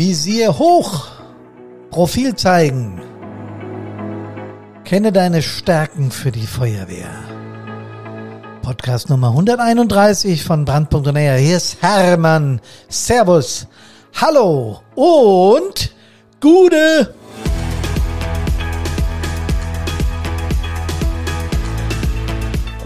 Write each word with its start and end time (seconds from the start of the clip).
Visier 0.00 0.58
hoch. 0.58 1.08
Profil 1.90 2.34
zeigen. 2.34 3.02
Kenne 4.82 5.12
deine 5.12 5.42
Stärken 5.42 6.10
für 6.10 6.32
die 6.32 6.46
Feuerwehr. 6.46 7.10
Podcast 8.62 9.10
Nummer 9.10 9.28
131 9.28 10.42
von 10.42 10.64
Näher. 10.64 11.36
Hier 11.36 11.58
ist 11.58 11.82
Hermann. 11.82 12.62
Servus. 12.88 13.66
Hallo 14.18 14.80
und 14.94 15.94
Gude. 16.40 17.14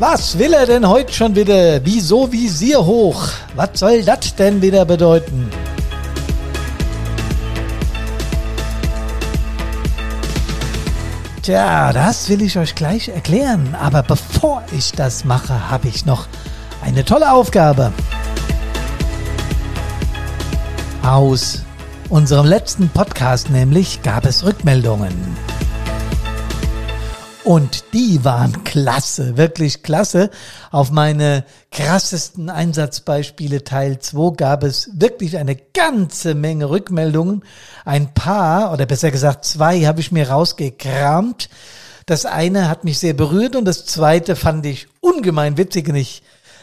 Was 0.01 0.37
will 0.37 0.53
er 0.53 0.67
denn 0.67 0.89
heute 0.89 1.13
schon 1.13 1.37
wieder? 1.37 1.81
Wieso 1.87 2.33
Visier 2.33 2.85
hoch? 2.85 3.29
Was 3.55 3.79
soll 3.79 4.03
das 4.03 4.35
denn 4.35 4.61
wieder 4.61 4.85
bedeuten? 4.85 5.49
Tja, 11.45 11.93
das 11.93 12.31
will 12.31 12.41
ich 12.41 12.57
euch 12.57 12.75
gleich 12.75 13.11
erklären. 13.11 13.77
Aber 13.79 14.03
bevor 14.03 14.63
ich 14.73 14.93
das 14.93 15.27
mache, 15.27 15.69
habe 15.69 15.89
ich 15.89 16.07
noch 16.07 16.27
eine 16.83 17.05
tolle 17.05 17.31
Aufgabe. 17.31 17.93
Aus 21.03 21.63
unserem 22.09 22.47
letzten 22.47 22.89
Podcast 22.89 23.51
nämlich 23.51 24.03
gab 24.03 24.25
es 24.25 24.43
Rückmeldungen. 24.43 25.37
Und 27.45 27.93
die 27.93 28.25
waren 28.25 28.65
klasse, 28.65 29.37
wirklich 29.37 29.83
klasse. 29.83 30.31
Auf 30.71 30.91
meine 30.91 31.45
krassesten 31.71 32.49
Einsatzbeispiele 32.49 33.65
Teil 33.65 33.99
2 33.99 34.35
gab 34.35 34.65
es 34.65 34.89
wirklich 34.95 35.37
eine 35.37 35.55
ganze 35.55 36.35
Menge 36.35 36.71
Rückmeldungen. 36.71 37.45
Ein 37.85 38.15
paar, 38.15 38.73
oder 38.73 38.87
besser 38.87 39.11
gesagt 39.11 39.45
zwei, 39.45 39.83
habe 39.83 40.01
ich 40.01 40.11
mir 40.11 40.31
rausgekramt. 40.31 41.51
Das 42.07 42.25
eine 42.25 42.71
hat 42.71 42.85
mich 42.85 42.99
sehr 42.99 43.13
berührt 43.13 43.57
und 43.57 43.67
das 43.67 43.85
zweite 43.85 44.37
fand 44.37 44.65
ich 44.65 44.89
ungemein 45.01 45.59
witzig 45.59 45.89
und 45.91 45.97
ich 45.97 46.23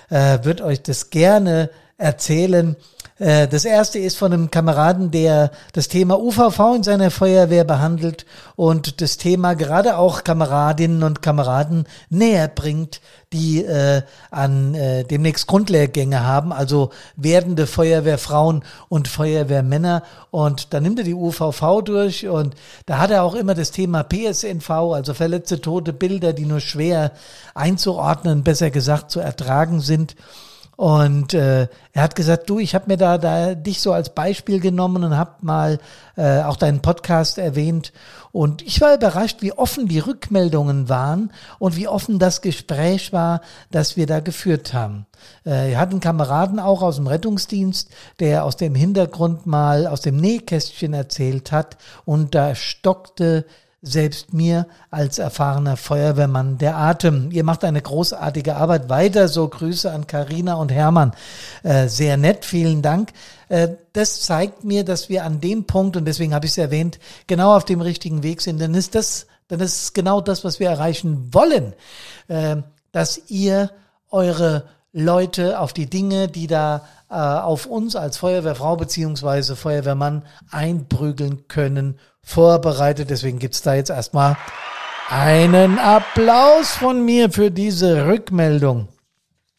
äh, 0.09 0.39
würde 0.43 0.65
euch 0.65 0.81
das 0.81 1.11
gerne 1.11 1.69
erzählen. 1.97 2.75
Äh, 3.21 3.47
das 3.47 3.65
erste 3.65 3.99
ist 3.99 4.17
von 4.17 4.33
einem 4.33 4.49
Kameraden, 4.49 5.11
der 5.11 5.51
das 5.73 5.87
Thema 5.87 6.19
UVV 6.19 6.77
in 6.77 6.83
seiner 6.83 7.11
Feuerwehr 7.11 7.63
behandelt 7.63 8.25
und 8.55 8.99
das 8.99 9.17
Thema 9.17 9.53
gerade 9.53 9.97
auch 9.97 10.23
Kameradinnen 10.23 11.03
und 11.03 11.21
Kameraden 11.21 11.85
näher 12.09 12.47
bringt, 12.47 12.99
die 13.31 13.63
äh, 13.63 14.01
an 14.31 14.73
äh, 14.73 15.03
demnächst 15.03 15.45
Grundlehrgänge 15.45 16.25
haben, 16.25 16.51
also 16.51 16.89
werdende 17.15 17.67
Feuerwehrfrauen 17.67 18.63
und 18.89 19.07
Feuerwehrmänner. 19.07 20.01
Und 20.31 20.73
da 20.73 20.79
nimmt 20.79 20.97
er 20.97 21.05
die 21.05 21.13
UVV 21.13 21.83
durch 21.83 22.27
und 22.27 22.55
da 22.87 22.97
hat 22.97 23.11
er 23.11 23.21
auch 23.21 23.35
immer 23.35 23.53
das 23.53 23.69
Thema 23.69 24.03
PSNV, 24.03 24.69
also 24.71 25.13
verletzte, 25.13 25.61
tote 25.61 25.93
Bilder, 25.93 26.33
die 26.33 26.45
nur 26.45 26.59
schwer 26.59 27.11
einzuordnen, 27.53 28.43
besser 28.43 28.71
gesagt 28.71 29.11
zu 29.11 29.19
ertragen 29.19 29.79
sind. 29.79 30.15
Und 30.81 31.35
äh, 31.35 31.67
er 31.93 32.01
hat 32.01 32.15
gesagt, 32.15 32.49
du, 32.49 32.57
ich 32.57 32.73
habe 32.73 32.85
mir 32.87 32.97
da, 32.97 33.19
da 33.19 33.53
dich 33.53 33.81
so 33.81 33.93
als 33.93 34.15
Beispiel 34.15 34.59
genommen 34.59 35.03
und 35.03 35.15
habe 35.15 35.33
mal 35.41 35.77
äh, 36.17 36.41
auch 36.41 36.55
deinen 36.55 36.81
Podcast 36.81 37.37
erwähnt. 37.37 37.93
Und 38.31 38.63
ich 38.63 38.81
war 38.81 38.95
überrascht, 38.95 39.43
wie 39.43 39.53
offen 39.53 39.87
die 39.87 39.99
Rückmeldungen 39.99 40.89
waren 40.89 41.31
und 41.59 41.75
wie 41.75 41.87
offen 41.87 42.17
das 42.17 42.41
Gespräch 42.41 43.13
war, 43.13 43.41
das 43.69 43.95
wir 43.95 44.07
da 44.07 44.21
geführt 44.21 44.73
haben. 44.73 45.05
Äh, 45.45 45.73
er 45.73 45.79
hat 45.79 45.91
einen 45.91 45.99
Kameraden 45.99 46.59
auch 46.59 46.81
aus 46.81 46.95
dem 46.95 47.05
Rettungsdienst, 47.05 47.91
der 48.19 48.43
aus 48.43 48.57
dem 48.57 48.73
Hintergrund 48.73 49.45
mal 49.45 49.85
aus 49.85 50.01
dem 50.01 50.17
Nähkästchen 50.17 50.95
erzählt 50.95 51.51
hat 51.51 51.77
und 52.05 52.33
da 52.33 52.55
stockte 52.55 53.45
selbst 53.81 54.33
mir 54.33 54.67
als 54.91 55.17
erfahrener 55.17 55.75
Feuerwehrmann 55.75 56.59
der 56.59 56.77
Atem. 56.77 57.31
Ihr 57.31 57.43
macht 57.43 57.63
eine 57.63 57.81
großartige 57.81 58.55
Arbeit. 58.55 58.89
Weiter 58.89 59.27
so 59.27 59.47
Grüße 59.47 59.91
an 59.91 60.05
Karina 60.05 60.53
und 60.55 60.71
Hermann. 60.71 61.13
Äh, 61.63 61.87
sehr 61.87 62.15
nett, 62.17 62.45
vielen 62.45 62.83
Dank. 62.83 63.11
Äh, 63.49 63.69
das 63.93 64.21
zeigt 64.21 64.63
mir, 64.63 64.85
dass 64.85 65.09
wir 65.09 65.25
an 65.25 65.41
dem 65.41 65.65
Punkt, 65.65 65.97
und 65.97 66.05
deswegen 66.05 66.35
habe 66.35 66.45
ich 66.45 66.51
es 66.51 66.57
erwähnt, 66.59 66.99
genau 67.25 67.55
auf 67.55 67.65
dem 67.65 67.81
richtigen 67.81 68.21
Weg 68.21 68.41
sind. 68.41 68.61
Denn 68.61 68.75
ist 68.75 68.93
das, 68.93 69.25
dann 69.47 69.59
ist 69.59 69.81
es 69.81 69.93
genau 69.93 70.21
das, 70.21 70.43
was 70.43 70.59
wir 70.59 70.69
erreichen 70.69 71.33
wollen, 71.33 71.73
äh, 72.27 72.57
dass 72.91 73.29
ihr 73.29 73.71
eure 74.11 74.65
Leute 74.93 75.59
auf 75.59 75.73
die 75.73 75.89
Dinge, 75.89 76.27
die 76.27 76.47
da 76.47 76.83
äh, 77.11 77.15
auf 77.15 77.65
uns 77.65 77.97
als 77.97 78.17
Feuerwehrfrau 78.17 78.77
beziehungsweise 78.77 79.57
Feuerwehrmann 79.57 80.23
einprügeln 80.49 81.47
können 81.49 81.99
vorbereitet. 82.23 83.09
Deswegen 83.09 83.37
gibt's 83.37 83.61
da 83.61 83.73
jetzt 83.73 83.89
erstmal 83.89 84.37
einen 85.09 85.77
Applaus 85.77 86.71
von 86.71 87.03
mir 87.03 87.29
für 87.29 87.51
diese 87.51 88.07
Rückmeldung. 88.07 88.87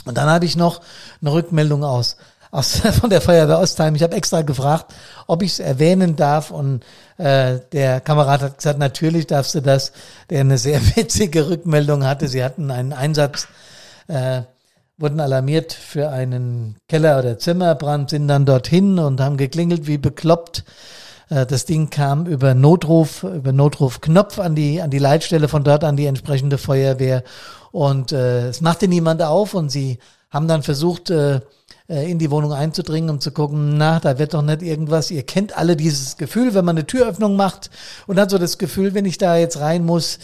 Und 0.06 0.16
dann 0.16 0.30
habe 0.30 0.46
ich 0.46 0.56
noch 0.56 0.80
eine 1.20 1.32
Rückmeldung 1.32 1.84
aus, 1.84 2.16
aus 2.50 2.76
von 3.00 3.10
der 3.10 3.20
Feuerwehr 3.20 3.58
Ostheim. 3.58 3.94
Ich 3.96 4.02
habe 4.02 4.16
extra 4.16 4.40
gefragt, 4.40 4.94
ob 5.26 5.42
ich 5.42 5.52
es 5.52 5.58
erwähnen 5.58 6.16
darf. 6.16 6.50
Und 6.50 6.82
äh, 7.18 7.58
der 7.72 8.00
Kamerad 8.00 8.40
hat 8.40 8.56
gesagt, 8.56 8.78
natürlich 8.78 9.26
darfst 9.26 9.54
du 9.54 9.60
das, 9.60 9.92
der 10.30 10.40
eine 10.40 10.56
sehr 10.56 10.80
witzige 10.96 11.50
Rückmeldung 11.50 12.06
hatte. 12.06 12.28
Sie 12.28 12.42
hatten 12.42 12.70
einen 12.70 12.94
Einsatz, 12.94 13.46
äh, 14.08 14.42
wurden 14.98 15.20
alarmiert 15.20 15.72
für 15.72 16.10
einen 16.10 16.76
Keller- 16.88 17.18
oder 17.18 17.38
Zimmerbrand, 17.38 18.10
sind 18.10 18.28
dann 18.28 18.46
dorthin 18.46 18.98
und 18.98 19.20
haben 19.20 19.36
geklingelt 19.36 19.86
wie 19.86 19.98
bekloppt 19.98 20.64
äh, 21.30 21.46
das 21.46 21.64
Ding 21.64 21.90
kam 21.90 22.26
über 22.26 22.54
Notruf, 22.54 23.22
über 23.22 23.52
Notrufknopf 23.52 24.38
an 24.38 24.54
die, 24.54 24.80
an 24.82 24.90
die 24.90 24.98
Leitstelle 24.98 25.48
von 25.48 25.64
dort 25.64 25.84
an 25.84 25.96
die 25.96 26.06
entsprechende 26.06 26.58
Feuerwehr. 26.58 27.24
Und 27.70 28.12
äh, 28.12 28.48
es 28.48 28.60
machte 28.60 28.86
niemand 28.86 29.22
auf 29.22 29.54
und 29.54 29.70
sie 29.70 29.98
haben 30.30 30.48
dann 30.48 30.62
versucht, 30.62 31.10
äh, 31.10 31.40
äh, 31.88 32.10
in 32.10 32.18
die 32.18 32.30
Wohnung 32.30 32.52
einzudringen, 32.52 33.10
um 33.10 33.20
zu 33.20 33.32
gucken, 33.32 33.76
na, 33.76 33.98
da 34.00 34.18
wird 34.18 34.34
doch 34.34 34.42
nicht 34.42 34.62
irgendwas. 34.62 35.10
Ihr 35.10 35.24
kennt 35.24 35.56
alle 35.56 35.76
dieses 35.76 36.16
Gefühl, 36.16 36.54
wenn 36.54 36.64
man 36.64 36.76
eine 36.76 36.86
Türöffnung 36.86 37.36
macht 37.36 37.70
und 38.06 38.18
hat 38.18 38.30
so 38.30 38.38
das 38.38 38.58
Gefühl, 38.58 38.94
wenn 38.94 39.04
ich 39.04 39.18
da 39.18 39.36
jetzt 39.36 39.60
rein 39.60 39.84
muss, 39.84 40.18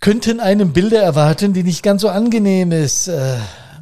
könnten 0.00 0.40
einem 0.40 0.72
Bilder 0.72 1.02
erwarten, 1.02 1.52
die 1.52 1.62
nicht 1.62 1.82
ganz 1.82 2.02
so 2.02 2.08
angenehm 2.08 2.72
ist. 2.72 3.08
Äh, 3.08 3.36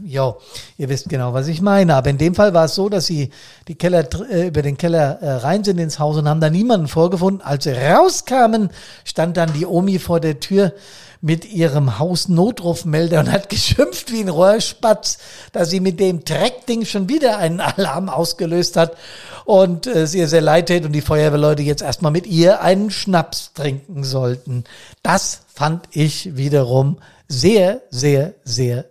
ja, 0.08 0.36
ihr 0.78 0.88
wisst 0.88 1.08
genau, 1.08 1.34
was 1.34 1.48
ich 1.48 1.60
meine. 1.60 1.94
Aber 1.94 2.08
in 2.08 2.19
dem 2.19 2.34
Fall 2.34 2.54
war 2.54 2.64
es 2.64 2.74
so, 2.74 2.88
dass 2.88 3.06
sie 3.06 3.30
die 3.69 3.74
Keller 3.74 4.08
äh, 4.30 4.48
über 4.48 4.62
den 4.62 4.78
Keller 4.78 5.19
äh, 5.20 5.30
rein 5.32 5.64
sind 5.64 5.78
ins 5.78 5.98
Haus 5.98 6.16
und 6.16 6.28
haben 6.28 6.41
da 6.41 6.48
niemanden 6.48 6.88
vorgefunden. 6.88 7.42
Als 7.42 7.64
sie 7.64 7.72
rauskamen, 7.72 8.70
stand 9.04 9.36
dann 9.36 9.52
die 9.52 9.66
Omi 9.66 9.98
vor 9.98 10.20
der 10.20 10.41
Tür 10.41 10.72
mit 11.20 11.44
ihrem 11.52 11.98
Hausnotrufmelder 11.98 13.20
und 13.20 13.30
hat 13.30 13.48
geschimpft 13.50 14.10
wie 14.10 14.20
ein 14.20 14.30
Rohrspatz, 14.30 15.19
dass 15.52 15.69
sie 15.69 15.80
mit 15.80 16.00
dem 16.00 16.25
Dreckding 16.25 16.86
schon 16.86 17.08
wieder 17.08 17.36
einen 17.38 17.60
Alarm 17.60 18.08
ausgelöst 18.08 18.76
hat 18.76 18.96
und 19.44 19.86
äh, 19.86 20.02
es 20.02 20.14
ihr 20.14 20.28
sehr 20.28 20.40
leid 20.40 20.66
tät 20.66 20.86
und 20.86 20.92
die 20.92 21.02
Feuerwehrleute 21.02 21.62
jetzt 21.62 21.82
erstmal 21.82 22.12
mit 22.12 22.26
ihr 22.26 22.62
einen 22.62 22.90
Schnaps 22.90 23.52
trinken 23.52 24.04
sollten. 24.04 24.64
Das 25.02 25.40
fand 25.52 25.86
ich 25.90 26.36
wiederum 26.36 26.96
sehr, 27.28 27.82
sehr, 27.90 28.34
sehr 28.44 28.86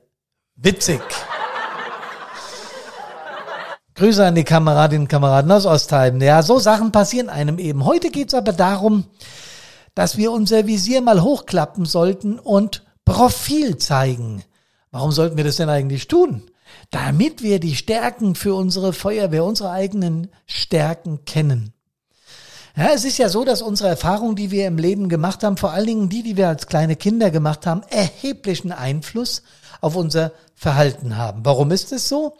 Witzig. 0.59 1.01
Grüße 3.93 4.25
an 4.25 4.33
die 4.33 4.43
Kameradinnen 4.43 5.03
und 5.03 5.07
Kameraden 5.07 5.51
aus 5.51 5.67
Ostheim. 5.67 6.19
Ja, 6.19 6.41
so 6.41 6.57
Sachen 6.57 6.91
passieren 6.91 7.29
einem 7.29 7.59
eben. 7.59 7.85
Heute 7.85 8.09
geht's 8.09 8.33
aber 8.33 8.53
darum, 8.53 9.05
dass 9.93 10.17
wir 10.17 10.31
unser 10.31 10.65
Visier 10.65 11.01
mal 11.01 11.21
hochklappen 11.21 11.85
sollten 11.85 12.39
und 12.39 12.83
Profil 13.05 13.77
zeigen. 13.77 14.43
Warum 14.89 15.11
sollten 15.11 15.37
wir 15.37 15.43
das 15.43 15.57
denn 15.57 15.69
eigentlich 15.69 16.07
tun? 16.07 16.49
Damit 16.89 17.43
wir 17.43 17.59
die 17.59 17.75
Stärken 17.75 18.33
für 18.33 18.55
unsere 18.55 18.93
Feuerwehr, 18.93 19.43
unsere 19.43 19.69
eigenen 19.69 20.31
Stärken 20.47 21.23
kennen. 21.25 21.71
Ja, 22.75 22.89
es 22.95 23.05
ist 23.05 23.19
ja 23.19 23.29
so, 23.29 23.45
dass 23.45 23.61
unsere 23.61 23.89
Erfahrungen, 23.89 24.35
die 24.35 24.49
wir 24.49 24.65
im 24.65 24.79
Leben 24.79 25.07
gemacht 25.07 25.43
haben, 25.43 25.57
vor 25.57 25.71
allen 25.71 25.85
Dingen 25.85 26.09
die, 26.09 26.23
die 26.23 26.35
wir 26.35 26.47
als 26.47 26.65
kleine 26.65 26.95
Kinder 26.95 27.29
gemacht 27.29 27.67
haben, 27.67 27.83
erheblichen 27.89 28.71
Einfluss 28.71 29.43
auf 29.81 29.95
unser 29.95 30.31
Verhalten 30.55 31.17
haben. 31.17 31.45
Warum 31.45 31.71
ist 31.71 31.91
es 31.91 32.09
so? 32.09 32.37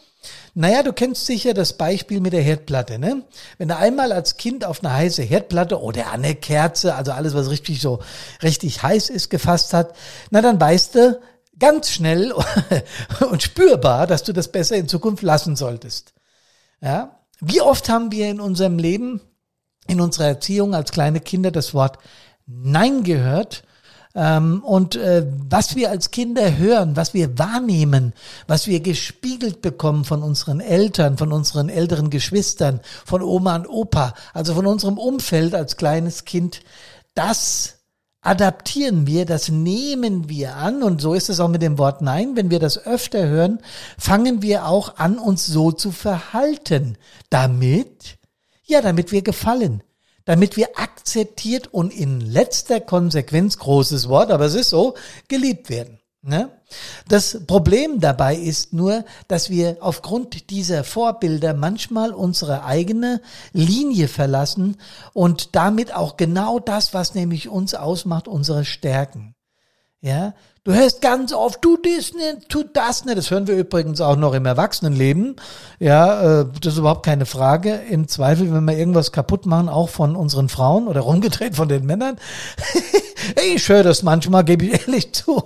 Naja, 0.53 0.83
du 0.83 0.91
kennst 0.91 1.25
sicher 1.25 1.53
das 1.53 1.73
Beispiel 1.73 2.19
mit 2.19 2.33
der 2.33 2.41
Herdplatte, 2.41 2.99
ne? 2.99 3.23
Wenn 3.57 3.67
du 3.67 3.77
einmal 3.77 4.11
als 4.11 4.37
Kind 4.37 4.65
auf 4.65 4.83
eine 4.83 4.93
heiße 4.93 5.21
Herdplatte 5.21 5.81
oder 5.81 6.11
eine 6.11 6.35
Kerze, 6.35 6.95
also 6.95 7.11
alles, 7.11 7.33
was 7.33 7.49
richtig 7.49 7.81
so 7.81 7.99
richtig 8.41 8.81
heiß 8.83 9.09
ist, 9.09 9.29
gefasst 9.29 9.73
hat, 9.73 9.95
na 10.31 10.41
dann 10.41 10.59
weißt 10.59 10.95
du 10.95 11.19
ganz 11.59 11.91
schnell 11.91 12.33
und 13.31 13.43
spürbar, 13.43 14.07
dass 14.07 14.23
du 14.23 14.33
das 14.33 14.51
besser 14.51 14.75
in 14.75 14.87
Zukunft 14.87 15.23
lassen 15.23 15.55
solltest. 15.55 16.13
Ja? 16.81 17.19
Wie 17.39 17.61
oft 17.61 17.89
haben 17.89 18.11
wir 18.11 18.29
in 18.29 18.39
unserem 18.39 18.77
Leben, 18.77 19.21
in 19.87 20.01
unserer 20.01 20.27
Erziehung 20.27 20.75
als 20.75 20.91
kleine 20.91 21.19
Kinder 21.19 21.51
das 21.51 21.73
Wort 21.73 21.99
Nein 22.47 23.03
gehört 23.03 23.63
und 24.17 24.95
äh, 24.95 25.27
was 25.47 25.75
wir 25.75 25.91
als 25.91 26.09
Kinder 26.09 26.57
hören, 26.57 26.95
was 26.95 27.13
wir 27.13 27.37
wahrnehmen, 27.37 28.13
was 28.47 28.65
wir 28.65 28.79
gespiegelt 28.79 29.61
bekommen 29.61 30.05
von 30.05 30.23
unseren 30.23 30.59
Eltern, 30.59 31.19
von 31.19 31.31
unseren 31.31 31.69
älteren 31.69 32.09
Geschwistern, 32.09 32.79
von 33.05 33.21
Oma 33.21 33.57
und 33.57 33.67
Opa, 33.67 34.15
also 34.33 34.55
von 34.55 34.65
unserem 34.65 34.97
Umfeld 34.97 35.53
als 35.53 35.77
kleines 35.77 36.25
Kind, 36.25 36.61
das 37.13 37.75
adaptieren 38.21 39.05
wir, 39.05 39.25
das 39.25 39.49
nehmen 39.49 40.29
wir 40.29 40.55
an. 40.55 40.81
Und 40.81 40.99
so 40.99 41.13
ist 41.13 41.29
es 41.29 41.39
auch 41.39 41.47
mit 41.47 41.61
dem 41.61 41.77
Wort 41.77 42.01
Nein. 42.01 42.35
Wenn 42.35 42.49
wir 42.49 42.59
das 42.59 42.85
öfter 42.85 43.27
hören, 43.27 43.59
fangen 43.97 44.41
wir 44.41 44.65
auch 44.65 44.97
an, 44.97 45.19
uns 45.19 45.45
so 45.45 45.71
zu 45.71 45.91
verhalten, 45.91 46.97
damit, 47.29 48.17
ja, 48.63 48.81
damit 48.81 49.11
wir 49.11 49.21
gefallen, 49.21 49.83
damit 50.27 50.57
wir 50.57 50.77
akzeptiert 50.77 51.73
und 51.73 51.91
in 51.91 52.19
letzter 52.19 52.81
Konsequenz, 52.81 53.57
großes 53.57 54.09
Wort, 54.09 54.29
aber 54.29 54.45
es 54.45 54.55
ist 54.55 54.69
so, 54.69 54.93
geliebt 55.29 55.69
werden. 55.69 55.99
Ne? 56.21 56.51
Das 57.07 57.45
Problem 57.47 58.01
dabei 58.01 58.35
ist 58.35 58.73
nur, 58.73 59.05
dass 59.29 59.49
wir 59.49 59.77
aufgrund 59.79 60.49
dieser 60.49 60.83
Vorbilder 60.83 61.53
manchmal 61.53 62.11
unsere 62.11 62.65
eigene 62.65 63.21
Linie 63.53 64.09
verlassen 64.09 64.75
und 65.13 65.55
damit 65.55 65.95
auch 65.95 66.17
genau 66.17 66.59
das, 66.59 66.93
was 66.93 67.15
nämlich 67.15 67.47
uns 67.47 67.73
ausmacht, 67.73 68.27
unsere 68.27 68.65
Stärken. 68.65 69.33
Ja, 70.01 70.33
du 70.67 70.73
hörst 70.75 71.01
ganz 71.01 71.31
oft, 71.31 71.61
tu 71.61 71.77
dies 71.77 72.13
nicht, 72.13 72.49
tu 72.49 72.61
das 72.61 73.05
nicht. 73.05 73.17
Das 73.17 73.31
hören 73.31 73.47
wir 73.47 73.55
übrigens 73.55 74.01
auch 74.01 74.17
noch 74.17 74.33
im 74.33 74.45
Erwachsenenleben. 74.45 75.37
Ja, 75.79 76.41
äh, 76.41 76.45
das 76.61 76.73
ist 76.73 76.79
überhaupt 76.79 77.05
keine 77.05 77.25
Frage. 77.25 77.73
Im 77.89 78.09
Zweifel, 78.09 78.53
wenn 78.53 78.65
wir 78.65 78.77
irgendwas 78.77 79.13
kaputt 79.13 79.45
machen, 79.45 79.69
auch 79.69 79.87
von 79.87 80.17
unseren 80.17 80.49
Frauen 80.49 80.89
oder 80.89 81.01
rumgedreht 81.01 81.55
von 81.55 81.69
den 81.69 81.85
Männern. 81.85 82.17
ich 83.53 83.69
höre 83.69 83.83
das 83.83 84.03
manchmal, 84.03 84.43
gebe 84.43 84.65
ich 84.65 84.87
ehrlich 84.87 85.13
zu. 85.13 85.41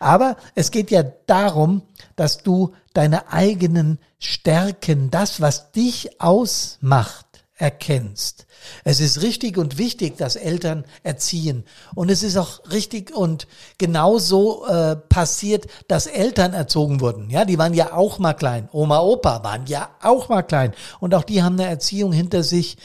Aber 0.00 0.36
es 0.54 0.70
geht 0.70 0.90
ja 0.90 1.02
darum, 1.26 1.82
dass 2.16 2.38
du 2.38 2.72
deine 2.94 3.30
eigenen 3.30 3.98
Stärken, 4.18 5.10
das, 5.10 5.42
was 5.42 5.72
dich 5.72 6.18
ausmacht, 6.18 7.26
erkennst. 7.56 8.46
Es 8.84 9.00
ist 9.00 9.22
richtig 9.22 9.58
und 9.58 9.78
wichtig, 9.78 10.16
dass 10.16 10.36
Eltern 10.36 10.84
erziehen. 11.02 11.64
Und 11.94 12.10
es 12.10 12.22
ist 12.22 12.36
auch 12.36 12.60
richtig 12.70 13.14
und 13.14 13.46
genauso 13.78 14.66
äh, 14.66 14.96
passiert, 14.96 15.66
dass 15.88 16.06
Eltern 16.06 16.52
erzogen 16.54 17.00
wurden. 17.00 17.30
Ja, 17.30 17.44
die 17.44 17.58
waren 17.58 17.74
ja 17.74 17.92
auch 17.92 18.18
mal 18.18 18.34
klein. 18.34 18.68
Oma, 18.72 19.00
Opa 19.00 19.42
waren 19.44 19.66
ja 19.66 19.90
auch 20.02 20.28
mal 20.28 20.42
klein. 20.42 20.72
Und 21.00 21.14
auch 21.14 21.24
die 21.24 21.42
haben 21.42 21.58
eine 21.58 21.68
Erziehung 21.68 22.12
hinter 22.12 22.42
sich, 22.42 22.76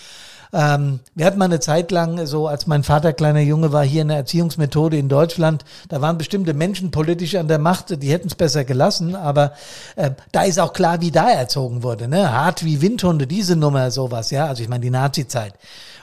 ähm, 0.54 1.00
wir 1.16 1.26
hatten 1.26 1.38
mal 1.38 1.46
eine 1.46 1.60
Zeit 1.60 1.92
lang, 1.92 2.26
so 2.26 2.48
als 2.48 2.68
mein 2.68 2.84
Vater 2.84 3.14
kleiner 3.14 3.42
Junge 3.42 3.72
war, 3.74 3.84
hier 3.84 4.02
eine 4.02 4.16
Erziehungsmethode 4.16 4.98
in 4.98 5.10
Deutschland. 5.10 5.66
Da 5.90 6.02
waren 6.02 6.18
bestimmte 6.18 6.54
Menschen 6.54 6.92
politisch 6.92 7.36
an 7.36 7.48
der 7.48 7.60
Macht, 7.60 8.02
die 8.02 8.12
hätten 8.12 8.28
es 8.28 8.36
besser 8.36 8.64
gelassen, 8.64 9.16
aber 9.16 9.54
äh, 9.96 10.12
da 10.32 10.44
ist 10.44 10.60
auch 10.60 10.74
klar, 10.74 11.02
wie 11.02 11.12
da 11.12 11.30
erzogen 11.30 11.84
wurde. 11.84 12.08
Ne? 12.08 12.32
Hart 12.32 12.64
wie 12.64 12.82
Windhunde, 12.82 13.28
diese 13.28 13.56
Nummer, 13.56 13.92
sowas, 13.92 14.32
ja. 14.32 14.48
Also 14.48 14.64
ich 14.64 14.70
meine 14.70 14.82
die 14.82 14.90
Nazi-Zeit. 14.90 15.54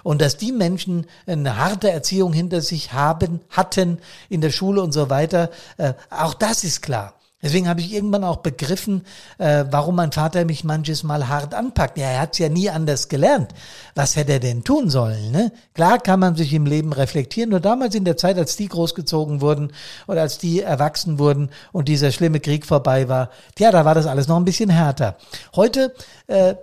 Und 0.02 0.20
dass 0.20 0.36
die 0.36 0.52
Menschen 0.52 1.06
eine 1.26 1.56
harte 1.56 1.90
Erziehung 1.90 2.32
hinter 2.34 2.60
sich 2.60 2.92
haben, 2.92 3.40
hatten 3.48 3.98
in 4.28 4.42
der 4.42 4.50
Schule 4.50 4.82
und 4.82 4.92
so 4.92 5.08
weiter, 5.08 5.50
äh, 5.78 5.94
auch 6.10 6.34
das 6.34 6.62
ist 6.62 6.82
klar. 6.82 7.14
Deswegen 7.44 7.68
habe 7.68 7.82
ich 7.82 7.92
irgendwann 7.92 8.24
auch 8.24 8.38
begriffen, 8.38 9.02
äh, 9.36 9.66
warum 9.70 9.96
mein 9.96 10.12
Vater 10.12 10.46
mich 10.46 10.64
manches 10.64 11.02
Mal 11.02 11.28
hart 11.28 11.52
anpackt. 11.52 11.98
Ja, 11.98 12.06
er 12.06 12.20
hat 12.22 12.32
es 12.32 12.38
ja 12.38 12.48
nie 12.48 12.70
anders 12.70 13.08
gelernt. 13.10 13.52
Was 13.94 14.16
hätte 14.16 14.32
er 14.32 14.40
denn 14.40 14.64
tun 14.64 14.88
sollen? 14.88 15.30
Ne? 15.30 15.52
Klar 15.74 15.98
kann 15.98 16.20
man 16.20 16.36
sich 16.36 16.54
im 16.54 16.64
Leben 16.64 16.94
reflektieren, 16.94 17.50
nur 17.50 17.60
damals 17.60 17.94
in 17.94 18.06
der 18.06 18.16
Zeit, 18.16 18.38
als 18.38 18.56
die 18.56 18.66
großgezogen 18.66 19.42
wurden 19.42 19.72
oder 20.06 20.22
als 20.22 20.38
die 20.38 20.62
erwachsen 20.62 21.18
wurden 21.18 21.50
und 21.70 21.88
dieser 21.88 22.12
schlimme 22.12 22.40
Krieg 22.40 22.64
vorbei 22.64 23.10
war, 23.10 23.28
tja, 23.56 23.70
da 23.70 23.84
war 23.84 23.94
das 23.94 24.06
alles 24.06 24.26
noch 24.26 24.38
ein 24.38 24.46
bisschen 24.46 24.70
härter. 24.70 25.18
Heute 25.54 25.94
äh, 26.28 26.54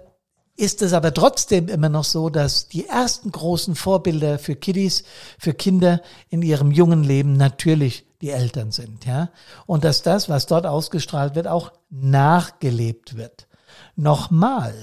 ist 0.56 0.82
es 0.82 0.94
aber 0.94 1.14
trotzdem 1.14 1.68
immer 1.68 1.90
noch 1.90 2.06
so, 2.06 2.30
dass 2.30 2.70
die 2.70 2.88
ersten 2.88 3.32
großen 3.32 3.76
Vorbilder 3.76 4.40
für 4.40 4.56
Kiddies, 4.56 5.04
für 5.38 5.54
Kinder 5.54 6.02
in 6.30 6.42
ihrem 6.42 6.72
jungen 6.72 7.04
Leben 7.04 7.34
natürlich 7.34 8.06
die 8.22 8.30
Eltern 8.30 8.72
sind, 8.72 9.06
ja. 9.06 9.30
Und 9.66 9.84
dass 9.84 10.02
das, 10.02 10.30
was 10.30 10.46
dort 10.46 10.66
ausgestrahlt 10.66 11.36
wird, 11.36 11.48
auch 11.48 11.72
nachgelebt 11.90 13.18
wird. 13.18 13.48
Nochmal. 13.96 14.74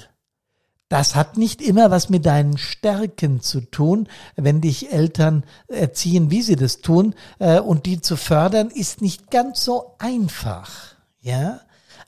Das 0.89 1.15
hat 1.15 1.37
nicht 1.37 1.61
immer 1.61 1.91
was 1.91 2.09
mit 2.09 2.25
deinen 2.25 2.57
Stärken 2.57 3.41
zu 3.43 3.61
tun, 3.61 4.09
wenn 4.37 4.63
dich 4.63 4.91
Eltern 4.91 5.45
erziehen, 5.69 6.31
wie 6.31 6.41
sie 6.41 6.57
das 6.57 6.81
tun, 6.81 7.15
äh, 7.39 7.61
und 7.61 7.85
die 7.85 8.01
zu 8.01 8.17
fördern, 8.17 8.71
ist 8.71 9.03
nicht 9.03 9.31
ganz 9.31 9.65
so 9.65 9.95
einfach, 9.99 10.95
ja. 11.21 11.61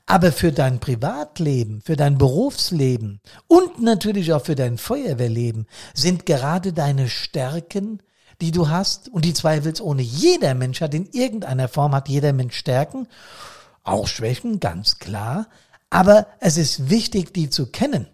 Aber 0.07 0.31
für 0.31 0.51
dein 0.51 0.79
Privatleben, 0.79 1.81
für 1.85 1.95
dein 1.95 2.17
Berufsleben 2.17 3.21
und 3.47 3.81
natürlich 3.81 4.33
auch 4.33 4.43
für 4.43 4.55
dein 4.55 4.77
Feuerwehrleben 4.79 5.67
sind 5.93 6.25
gerade 6.25 6.73
deine 6.73 7.07
Stärken 7.07 8.01
die 8.41 8.51
du 8.51 8.69
hast 8.69 9.09
und 9.09 9.25
die 9.25 9.33
zweifelsohne 9.33 10.01
jeder 10.01 10.53
Mensch 10.53 10.81
hat, 10.81 10.93
in 10.93 11.07
irgendeiner 11.11 11.67
Form 11.67 11.93
hat 11.93 12.09
jeder 12.09 12.33
Mensch 12.33 12.57
Stärken, 12.57 13.07
auch 13.83 14.07
Schwächen, 14.07 14.59
ganz 14.59 14.99
klar, 14.99 15.47
aber 15.89 16.27
es 16.39 16.57
ist 16.57 16.89
wichtig, 16.89 17.33
die 17.33 17.49
zu 17.49 17.67
kennen. 17.67 18.07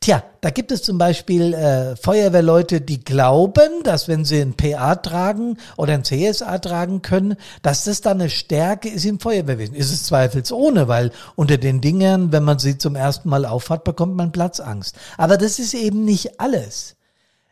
Tja, 0.00 0.22
da 0.42 0.50
gibt 0.50 0.70
es 0.70 0.82
zum 0.82 0.98
Beispiel 0.98 1.54
äh, 1.54 1.96
Feuerwehrleute, 1.96 2.82
die 2.82 3.02
glauben, 3.02 3.82
dass 3.84 4.06
wenn 4.06 4.26
sie 4.26 4.40
ein 4.40 4.54
PA 4.54 4.96
tragen 4.96 5.56
oder 5.78 5.94
ein 5.94 6.04
CSA 6.04 6.58
tragen 6.58 7.00
können, 7.00 7.36
dass 7.62 7.84
das 7.84 8.02
dann 8.02 8.20
eine 8.20 8.28
Stärke 8.28 8.90
ist 8.90 9.06
im 9.06 9.18
Feuerwehrwesen. 9.18 9.74
Ist 9.74 9.92
es 9.92 10.04
zweifelsohne, 10.04 10.88
weil 10.88 11.10
unter 11.36 11.56
den 11.56 11.80
Dingern, 11.80 12.32
wenn 12.32 12.44
man 12.44 12.58
sie 12.58 12.76
zum 12.76 12.96
ersten 12.96 13.30
Mal 13.30 13.46
aufhat, 13.46 13.84
bekommt 13.84 14.14
man 14.14 14.30
Platzangst. 14.30 14.94
Aber 15.16 15.38
das 15.38 15.58
ist 15.58 15.72
eben 15.72 16.04
nicht 16.04 16.38
alles. 16.38 16.96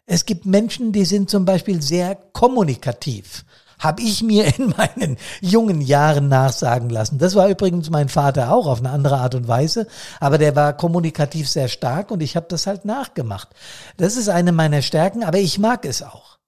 Es 0.06 0.26
gibt 0.26 0.46
Menschen, 0.46 0.92
die 0.92 1.04
sind 1.04 1.30
zum 1.30 1.44
Beispiel 1.44 1.80
sehr 1.80 2.16
kommunikativ. 2.32 3.44
Habe 3.78 4.02
ich 4.02 4.22
mir 4.22 4.46
in 4.58 4.74
meinen 4.76 5.16
jungen 5.40 5.80
Jahren 5.80 6.28
nachsagen 6.28 6.90
lassen. 6.90 7.18
Das 7.18 7.34
war 7.34 7.48
übrigens 7.48 7.90
mein 7.90 8.08
Vater 8.08 8.52
auch 8.52 8.66
auf 8.66 8.78
eine 8.78 8.90
andere 8.90 9.18
Art 9.18 9.34
und 9.34 9.48
Weise, 9.48 9.86
aber 10.20 10.38
der 10.38 10.54
war 10.56 10.76
kommunikativ 10.76 11.48
sehr 11.48 11.68
stark 11.68 12.10
und 12.10 12.22
ich 12.22 12.36
habe 12.36 12.46
das 12.48 12.66
halt 12.66 12.84
nachgemacht. 12.84 13.48
Das 13.96 14.16
ist 14.16 14.28
eine 14.28 14.52
meiner 14.52 14.82
Stärken, 14.82 15.24
aber 15.24 15.38
ich 15.38 15.58
mag 15.58 15.84
es 15.84 16.02
auch. 16.02 16.38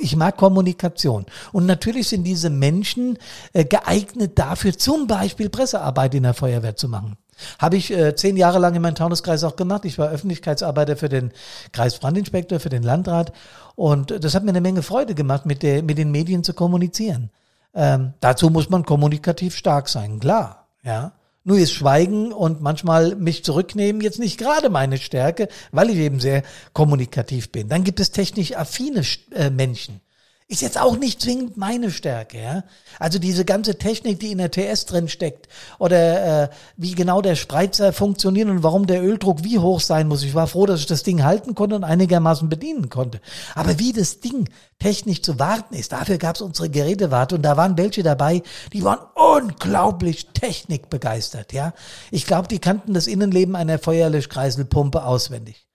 Ich 0.00 0.16
mag 0.16 0.36
Kommunikation. 0.36 1.26
Und 1.52 1.66
natürlich 1.66 2.08
sind 2.08 2.24
diese 2.24 2.48
Menschen 2.50 3.18
äh, 3.52 3.64
geeignet 3.64 4.38
dafür, 4.38 4.76
zum 4.76 5.06
Beispiel 5.06 5.50
Pressearbeit 5.50 6.14
in 6.14 6.22
der 6.22 6.34
Feuerwehr 6.34 6.74
zu 6.74 6.88
machen. 6.88 7.16
Habe 7.58 7.76
ich 7.76 7.92
äh, 7.92 8.14
zehn 8.14 8.36
Jahre 8.36 8.58
lang 8.58 8.74
in 8.74 8.82
meinem 8.82 8.94
Taunuskreis 8.94 9.44
auch 9.44 9.56
gemacht. 9.56 9.84
Ich 9.84 9.98
war 9.98 10.10
Öffentlichkeitsarbeiter 10.10 10.96
für 10.96 11.08
den 11.08 11.32
Kreisbrandinspektor, 11.72 12.60
für 12.60 12.68
den 12.68 12.82
Landrat. 12.82 13.32
Und 13.74 14.24
das 14.24 14.34
hat 14.34 14.44
mir 14.44 14.50
eine 14.50 14.60
Menge 14.60 14.82
Freude 14.82 15.14
gemacht, 15.14 15.46
mit, 15.46 15.62
der, 15.62 15.82
mit 15.82 15.98
den 15.98 16.10
Medien 16.10 16.44
zu 16.44 16.54
kommunizieren. 16.54 17.30
Ähm, 17.74 18.14
dazu 18.20 18.50
muss 18.50 18.70
man 18.70 18.84
kommunikativ 18.84 19.56
stark 19.56 19.88
sein, 19.88 20.20
klar. 20.20 20.66
Ja. 20.82 21.12
Nur 21.46 21.58
ist 21.58 21.72
Schweigen 21.72 22.32
und 22.32 22.62
manchmal 22.62 23.16
mich 23.16 23.44
zurücknehmen 23.44 24.00
jetzt 24.00 24.18
nicht 24.18 24.38
gerade 24.38 24.70
meine 24.70 24.96
Stärke, 24.96 25.48
weil 25.72 25.90
ich 25.90 25.96
eben 25.96 26.18
sehr 26.18 26.42
kommunikativ 26.72 27.52
bin. 27.52 27.68
Dann 27.68 27.84
gibt 27.84 28.00
es 28.00 28.12
technisch 28.12 28.56
affine 28.56 29.02
äh, 29.34 29.50
Menschen. 29.50 30.00
Ist 30.46 30.60
jetzt 30.60 30.78
auch 30.78 30.98
nicht 30.98 31.22
zwingend 31.22 31.56
meine 31.56 31.90
Stärke, 31.90 32.38
ja. 32.38 32.64
Also 32.98 33.18
diese 33.18 33.46
ganze 33.46 33.78
Technik, 33.78 34.20
die 34.20 34.30
in 34.30 34.36
der 34.36 34.50
TS 34.50 34.84
drin 34.84 35.08
steckt, 35.08 35.48
oder 35.78 36.42
äh, 36.42 36.48
wie 36.76 36.94
genau 36.94 37.22
der 37.22 37.34
Spreizer 37.34 37.94
funktioniert 37.94 38.50
und 38.50 38.62
warum 38.62 38.86
der 38.86 39.02
Öldruck 39.02 39.42
wie 39.42 39.58
hoch 39.58 39.80
sein 39.80 40.06
muss. 40.06 40.22
Ich 40.22 40.34
war 40.34 40.46
froh, 40.46 40.66
dass 40.66 40.80
ich 40.80 40.86
das 40.86 41.02
Ding 41.02 41.24
halten 41.24 41.54
konnte 41.54 41.76
und 41.76 41.84
einigermaßen 41.84 42.50
bedienen 42.50 42.90
konnte. 42.90 43.22
Aber 43.54 43.78
wie 43.78 43.94
das 43.94 44.20
Ding 44.20 44.50
technisch 44.78 45.22
zu 45.22 45.38
warten 45.38 45.74
ist, 45.74 45.92
dafür 45.92 46.18
gab 46.18 46.36
es 46.36 46.42
unsere 46.42 46.68
Gerätewarte 46.68 47.36
und 47.36 47.42
da 47.42 47.56
waren 47.56 47.78
welche 47.78 48.02
dabei, 48.02 48.42
die 48.74 48.84
waren 48.84 49.00
unglaublich 49.14 50.26
technikbegeistert, 50.34 51.54
ja. 51.54 51.72
Ich 52.10 52.26
glaube, 52.26 52.48
die 52.48 52.58
kannten 52.58 52.92
das 52.92 53.06
Innenleben 53.06 53.56
einer 53.56 53.78
Feuerlöschkreiselpumpe 53.78 55.04
auswendig. 55.04 55.66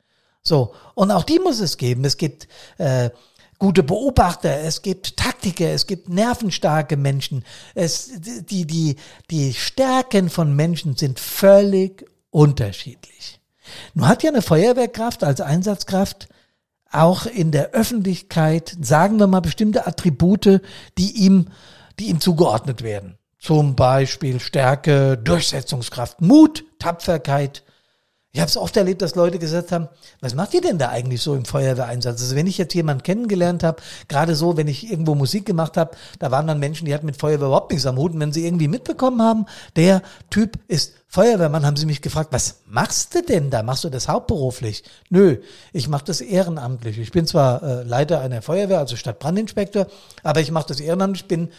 So, 0.43 0.73
und 0.93 1.09
auch 1.09 1.23
die 1.23 1.39
muss 1.39 1.59
es 1.59 1.77
geben. 1.77 2.05
Es 2.05 2.17
gibt 2.17 2.47
äh, 2.77 3.09
gute 3.59 3.83
Beobachter, 3.83 4.61
es 4.61 4.81
gibt 4.81 5.17
Taktiker, 5.17 5.67
es 5.67 5.85
gibt 5.85 6.09
nervenstarke 6.09 6.97
Menschen. 6.97 7.43
Es, 7.75 8.09
die, 8.19 8.65
die, 8.65 8.95
die 9.29 9.53
Stärken 9.53 10.29
von 10.29 10.55
Menschen 10.55 10.95
sind 10.95 11.19
völlig 11.19 12.05
unterschiedlich. 12.31 13.39
Nun 13.93 14.07
hat 14.07 14.23
ja 14.23 14.31
eine 14.31 14.41
Feuerwehrkraft 14.41 15.23
als 15.23 15.41
Einsatzkraft 15.41 16.29
auch 16.91 17.25
in 17.27 17.51
der 17.51 17.71
Öffentlichkeit, 17.71 18.75
sagen 18.81 19.19
wir 19.19 19.27
mal, 19.27 19.41
bestimmte 19.41 19.85
Attribute, 19.85 20.61
die 20.97 21.11
ihm, 21.11 21.49
die 21.99 22.09
ihm 22.09 22.19
zugeordnet 22.19 22.81
werden. 22.81 23.17
Zum 23.37 23.75
Beispiel 23.75 24.39
Stärke, 24.39 25.17
Durchsetzungskraft, 25.17 26.21
Mut, 26.21 26.65
Tapferkeit, 26.79 27.63
Ich 28.31 28.39
habe 28.39 28.47
es 28.47 28.57
oft 28.57 28.77
erlebt, 28.77 29.01
dass 29.01 29.15
Leute 29.15 29.39
gesagt 29.39 29.71
haben, 29.71 29.89
was 30.21 30.35
macht 30.35 30.53
ihr 30.53 30.61
denn 30.61 30.77
da 30.77 30.89
eigentlich 30.89 31.19
so 31.19 31.33
im 31.33 31.45
Feuerwehreinsatz? 31.45 32.21
Also 32.21 32.35
wenn 32.35 32.45
ich 32.45 32.59
jetzt 32.59 32.75
jemanden 32.75 33.01
kennengelernt 33.01 33.63
habe, 33.63 33.81
gerade 34.07 34.35
so, 34.35 34.55
wenn 34.55 34.67
ich 34.67 34.91
irgendwo 34.91 35.15
Musik 35.15 35.47
gemacht 35.47 35.77
habe, 35.77 35.97
da 36.19 36.29
waren 36.29 36.45
dann 36.45 36.59
Menschen, 36.59 36.85
die 36.85 36.93
hatten 36.93 37.07
mit 37.07 37.17
Feuerwehr 37.17 37.47
überhaupt 37.47 37.71
nichts 37.71 37.87
am 37.87 37.97
Hut. 37.97 38.13
Und 38.13 38.19
wenn 38.19 38.31
sie 38.31 38.45
irgendwie 38.45 38.67
mitbekommen 38.67 39.23
haben, 39.23 39.47
der 39.75 40.03
Typ 40.29 40.59
ist 40.67 40.93
Feuerwehrmann, 41.07 41.65
haben 41.65 41.75
sie 41.75 41.87
mich 41.87 42.03
gefragt, 42.03 42.31
was 42.31 42.57
machst 42.67 43.15
du 43.15 43.23
denn 43.23 43.49
da? 43.49 43.63
Machst 43.63 43.83
du 43.83 43.89
das 43.89 44.07
hauptberuflich? 44.07 44.83
Nö, 45.09 45.37
ich 45.73 45.87
mache 45.87 46.05
das 46.05 46.21
ehrenamtlich. 46.21 46.99
Ich 46.99 47.11
bin 47.11 47.25
zwar 47.25 47.63
äh, 47.63 47.81
Leiter 47.81 48.21
einer 48.21 48.43
Feuerwehr, 48.43 48.77
also 48.77 48.95
Stadtbrandinspektor, 48.95 49.87
aber 50.21 50.39
ich 50.41 50.51
mache 50.51 50.67
das 50.67 50.79
ehrenamtlich, 50.79 51.27
bin 51.27 51.49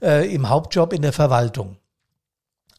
äh, 0.00 0.32
im 0.32 0.48
Hauptjob 0.48 0.92
in 0.92 1.02
der 1.02 1.12
Verwaltung. 1.12 1.76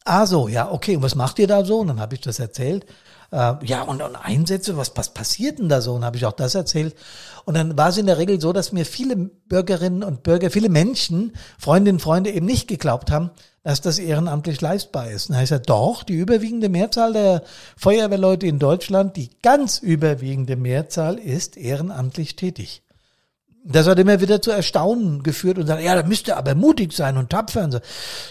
Ah 0.08 0.24
so, 0.24 0.46
ja, 0.46 0.70
okay, 0.70 0.96
und 0.96 1.02
was 1.02 1.16
macht 1.16 1.40
ihr 1.40 1.48
da 1.48 1.64
so? 1.64 1.80
Und 1.80 1.88
dann 1.88 2.00
habe 2.00 2.14
ich 2.14 2.20
das 2.20 2.38
erzählt. 2.38 2.86
Äh, 3.32 3.54
ja, 3.64 3.82
und, 3.82 4.00
und 4.00 4.14
Einsätze, 4.14 4.76
was, 4.76 4.92
was 4.94 5.12
passiert 5.12 5.58
denn 5.58 5.68
da 5.68 5.80
so? 5.80 5.94
Und 5.94 6.04
habe 6.04 6.16
ich 6.16 6.24
auch 6.24 6.32
das 6.32 6.54
erzählt. 6.54 6.94
Und 7.44 7.54
dann 7.54 7.76
war 7.76 7.88
es 7.88 7.98
in 7.98 8.06
der 8.06 8.16
Regel 8.16 8.40
so, 8.40 8.52
dass 8.52 8.70
mir 8.70 8.86
viele 8.86 9.16
Bürgerinnen 9.16 10.04
und 10.04 10.22
Bürger, 10.22 10.50
viele 10.50 10.68
Menschen, 10.68 11.32
Freundinnen 11.58 11.96
und 11.96 12.02
Freunde 12.02 12.30
eben 12.30 12.46
nicht 12.46 12.68
geglaubt 12.68 13.10
haben, 13.10 13.30
dass 13.64 13.80
das 13.80 13.98
ehrenamtlich 13.98 14.60
leistbar 14.60 15.10
ist. 15.10 15.28
Und 15.28 15.32
dann 15.32 15.42
heißt 15.42 15.50
er, 15.50 15.58
doch, 15.58 16.04
die 16.04 16.14
überwiegende 16.14 16.68
Mehrzahl 16.68 17.12
der 17.12 17.42
Feuerwehrleute 17.76 18.46
in 18.46 18.60
Deutschland, 18.60 19.16
die 19.16 19.30
ganz 19.42 19.78
überwiegende 19.78 20.54
Mehrzahl 20.54 21.18
ist 21.18 21.56
ehrenamtlich 21.56 22.36
tätig. 22.36 22.84
Das 23.68 23.86
hat 23.88 23.98
immer 23.98 24.20
wieder 24.20 24.40
zu 24.40 24.52
Erstaunen 24.52 25.22
geführt 25.22 25.58
und 25.58 25.66
sagt, 25.66 25.82
ja, 25.82 25.94
da 25.94 26.06
müsste 26.06 26.36
aber 26.36 26.54
mutig 26.54 26.92
sein 26.92 27.16
und 27.16 27.30
tapfer. 27.30 27.64
Und 27.64 27.72
so. 27.72 27.80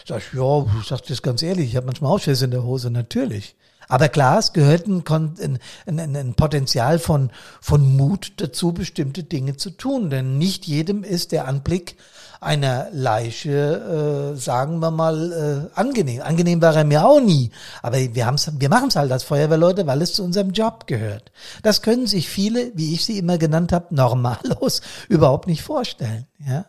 Sag 0.08 0.20
ich, 0.20 0.34
ja, 0.34 0.66
ich 0.82 0.88
sag 0.88 1.02
das 1.02 1.22
ganz 1.22 1.44
ehrlich, 1.44 1.70
ich 1.70 1.76
habe 1.76 1.88
manchmal 1.88 2.12
auch 2.12 2.20
Schiss 2.20 2.42
in 2.42 2.52
der 2.52 2.64
Hose, 2.64 2.90
natürlich. 2.90 3.56
Aber 3.88 4.10
klar, 4.10 4.40
es 4.40 4.54
gehört 4.54 4.88
ein, 4.88 5.04
ein, 5.08 5.60
ein, 5.86 6.16
ein 6.16 6.34
Potenzial 6.36 7.00
von, 7.00 7.32
von 7.62 7.96
Mut 7.96 8.34
dazu, 8.38 8.74
bestimmte 8.74 9.24
Dinge 9.24 9.58
zu 9.58 9.72
tun. 9.72 10.10
Denn 10.10 10.38
nicht 10.38 10.66
jedem 10.66 11.04
ist 11.04 11.32
der 11.32 11.48
Anblick 11.48 11.96
einer 12.42 12.90
Leiche, 12.92 14.34
äh, 14.34 14.40
sagen 14.40 14.80
wir 14.80 14.92
mal, 14.92 15.72
äh, 15.74 15.80
angenehm. 15.80 16.22
Angenehm 16.22 16.62
war 16.62 16.76
er 16.76 16.84
mir 16.84 17.06
auch 17.06 17.20
nie. 17.20 17.52
Aber 17.82 17.98
wir, 17.98 18.26
haben's, 18.26 18.52
wir 18.58 18.70
machen 18.70 18.90
es 18.90 18.96
halt 18.96 19.12
als 19.12 19.24
Feuerwehrleute, 19.24 19.88
weil 19.88 20.02
es 20.02 20.14
zu 20.14 20.24
unserem 20.24 20.52
Job 20.52 20.88
gehört. 20.88 21.32
Das 21.64 21.82
können 21.82 22.08
sich 22.08 22.30
viele, 22.30 22.72
wie 22.76 22.94
ich 22.94 23.06
sie 23.06 23.18
immer 23.18 23.38
genannt 23.38 23.72
habe, 23.72 23.94
normalos 23.96 24.82
überhaupt 25.10 25.48
nicht 25.48 25.64
vorstellen. 25.64 26.28
Ja? 26.46 26.66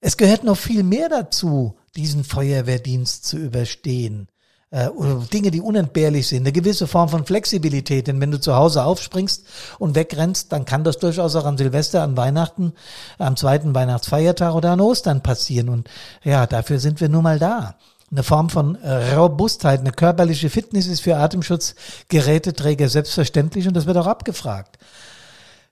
Es 0.00 0.16
gehört 0.16 0.44
noch 0.44 0.56
viel 0.56 0.82
mehr 0.82 1.08
dazu, 1.08 1.76
diesen 1.96 2.24
Feuerwehrdienst 2.24 3.24
zu 3.24 3.38
überstehen 3.38 4.28
äh, 4.70 4.88
Dinge, 5.32 5.50
die 5.50 5.60
unentbehrlich 5.60 6.28
sind, 6.28 6.42
eine 6.42 6.52
gewisse 6.52 6.86
Form 6.86 7.08
von 7.08 7.24
Flexibilität. 7.24 8.06
Denn 8.06 8.20
wenn 8.20 8.30
du 8.30 8.40
zu 8.40 8.54
Hause 8.54 8.84
aufspringst 8.84 9.44
und 9.78 9.94
wegrennst, 9.94 10.52
dann 10.52 10.64
kann 10.64 10.84
das 10.84 10.98
durchaus 10.98 11.34
auch 11.36 11.44
am 11.44 11.58
Silvester, 11.58 12.02
an 12.02 12.16
Weihnachten, 12.16 12.72
am 13.18 13.36
zweiten 13.36 13.74
Weihnachtsfeiertag 13.74 14.54
oder 14.54 14.70
an 14.72 14.80
Ostern 14.80 15.22
passieren. 15.22 15.68
Und 15.68 15.88
ja, 16.22 16.46
dafür 16.46 16.78
sind 16.78 17.00
wir 17.00 17.08
nun 17.08 17.24
mal 17.24 17.38
da. 17.38 17.76
Eine 18.12 18.22
Form 18.24 18.50
von 18.50 18.74
äh, 18.76 19.14
Robustheit, 19.14 19.80
eine 19.80 19.92
körperliche 19.92 20.50
Fitness 20.50 20.86
ist 20.86 21.00
für 21.00 21.16
Atemschutzgeräteträger 21.16 22.88
selbstverständlich 22.88 23.68
und 23.68 23.74
das 23.74 23.86
wird 23.86 23.96
auch 23.96 24.08
abgefragt. 24.08 24.78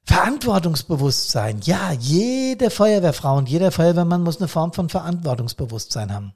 Verantwortungsbewusstsein. 0.04 1.60
Ja, 1.64 1.92
jede 1.92 2.70
Feuerwehrfrau 2.70 3.36
und 3.36 3.48
jeder 3.48 3.72
Feuerwehrmann 3.72 4.22
muss 4.22 4.38
eine 4.38 4.48
Form 4.48 4.72
von 4.72 4.88
Verantwortungsbewusstsein 4.88 6.14
haben. 6.14 6.32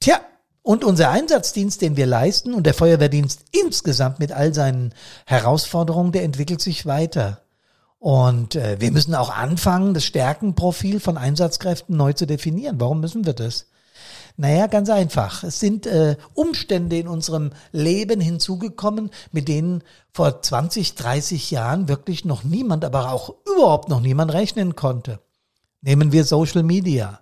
Tja, 0.00 0.20
und 0.66 0.82
unser 0.82 1.10
Einsatzdienst, 1.10 1.80
den 1.80 1.96
wir 1.96 2.06
leisten 2.06 2.52
und 2.52 2.66
der 2.66 2.74
Feuerwehrdienst 2.74 3.44
insgesamt 3.52 4.18
mit 4.18 4.32
all 4.32 4.52
seinen 4.52 4.92
Herausforderungen, 5.24 6.10
der 6.10 6.24
entwickelt 6.24 6.60
sich 6.60 6.86
weiter. 6.86 7.40
Und 8.00 8.56
äh, 8.56 8.80
wir 8.80 8.90
müssen 8.90 9.14
auch 9.14 9.30
anfangen, 9.30 9.94
das 9.94 10.04
Stärkenprofil 10.04 10.98
von 10.98 11.18
Einsatzkräften 11.18 11.96
neu 11.96 12.14
zu 12.14 12.26
definieren. 12.26 12.80
Warum 12.80 12.98
müssen 12.98 13.24
wir 13.24 13.32
das? 13.32 13.66
Naja, 14.36 14.66
ganz 14.66 14.90
einfach. 14.90 15.44
Es 15.44 15.60
sind 15.60 15.86
äh, 15.86 16.16
Umstände 16.34 16.98
in 16.98 17.06
unserem 17.06 17.52
Leben 17.70 18.20
hinzugekommen, 18.20 19.10
mit 19.30 19.46
denen 19.46 19.84
vor 20.10 20.42
20, 20.42 20.96
30 20.96 21.52
Jahren 21.52 21.86
wirklich 21.86 22.24
noch 22.24 22.42
niemand, 22.42 22.84
aber 22.84 23.12
auch 23.12 23.36
überhaupt 23.54 23.88
noch 23.88 24.00
niemand 24.00 24.32
rechnen 24.32 24.74
konnte. 24.74 25.20
Nehmen 25.80 26.10
wir 26.10 26.24
Social 26.24 26.64
Media 26.64 27.20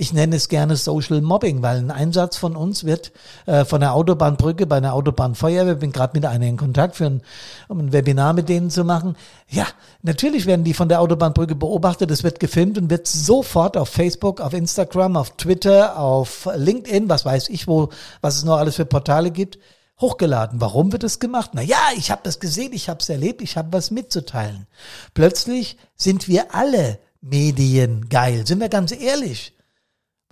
ich 0.00 0.14
nenne 0.14 0.36
es 0.36 0.48
gerne 0.48 0.76
Social 0.76 1.20
Mobbing, 1.20 1.60
weil 1.60 1.76
ein 1.76 1.90
Einsatz 1.90 2.38
von 2.38 2.56
uns 2.56 2.84
wird 2.84 3.12
äh, 3.44 3.66
von 3.66 3.82
der 3.82 3.92
Autobahnbrücke 3.92 4.66
bei 4.66 4.78
einer 4.78 4.94
Autobahnfeuerwehr, 4.94 5.74
bin 5.74 5.92
gerade 5.92 6.16
mit 6.16 6.24
einer 6.24 6.46
in 6.46 6.56
Kontakt, 6.56 6.96
für 6.96 7.04
ein, 7.04 7.22
um 7.68 7.80
ein 7.80 7.92
Webinar 7.92 8.32
mit 8.32 8.48
denen 8.48 8.70
zu 8.70 8.82
machen. 8.82 9.14
Ja, 9.46 9.66
natürlich 10.00 10.46
werden 10.46 10.64
die 10.64 10.72
von 10.72 10.88
der 10.88 11.02
Autobahnbrücke 11.02 11.54
beobachtet, 11.54 12.10
es 12.10 12.24
wird 12.24 12.40
gefilmt 12.40 12.78
und 12.78 12.88
wird 12.88 13.06
sofort 13.06 13.76
auf 13.76 13.90
Facebook, 13.90 14.40
auf 14.40 14.54
Instagram, 14.54 15.18
auf 15.18 15.36
Twitter, 15.36 15.98
auf 15.98 16.48
LinkedIn, 16.56 17.10
was 17.10 17.26
weiß 17.26 17.50
ich 17.50 17.68
wo, 17.68 17.90
was 18.22 18.36
es 18.36 18.44
noch 18.44 18.56
alles 18.56 18.76
für 18.76 18.86
Portale 18.86 19.30
gibt, 19.30 19.58
hochgeladen. 20.00 20.62
Warum 20.62 20.92
wird 20.92 21.04
es 21.04 21.18
gemacht? 21.18 21.50
Na 21.52 21.60
ja, 21.60 21.90
ich 21.94 22.10
habe 22.10 22.22
das 22.24 22.40
gesehen, 22.40 22.72
ich 22.72 22.88
habe 22.88 23.00
es 23.00 23.10
erlebt, 23.10 23.42
ich 23.42 23.58
habe 23.58 23.74
was 23.74 23.90
mitzuteilen. 23.90 24.66
Plötzlich 25.12 25.76
sind 25.94 26.26
wir 26.26 26.54
alle 26.54 26.98
Medien 27.20 28.08
geil, 28.08 28.46
sind 28.46 28.60
wir 28.60 28.70
ganz 28.70 28.92
ehrlich. 28.92 29.52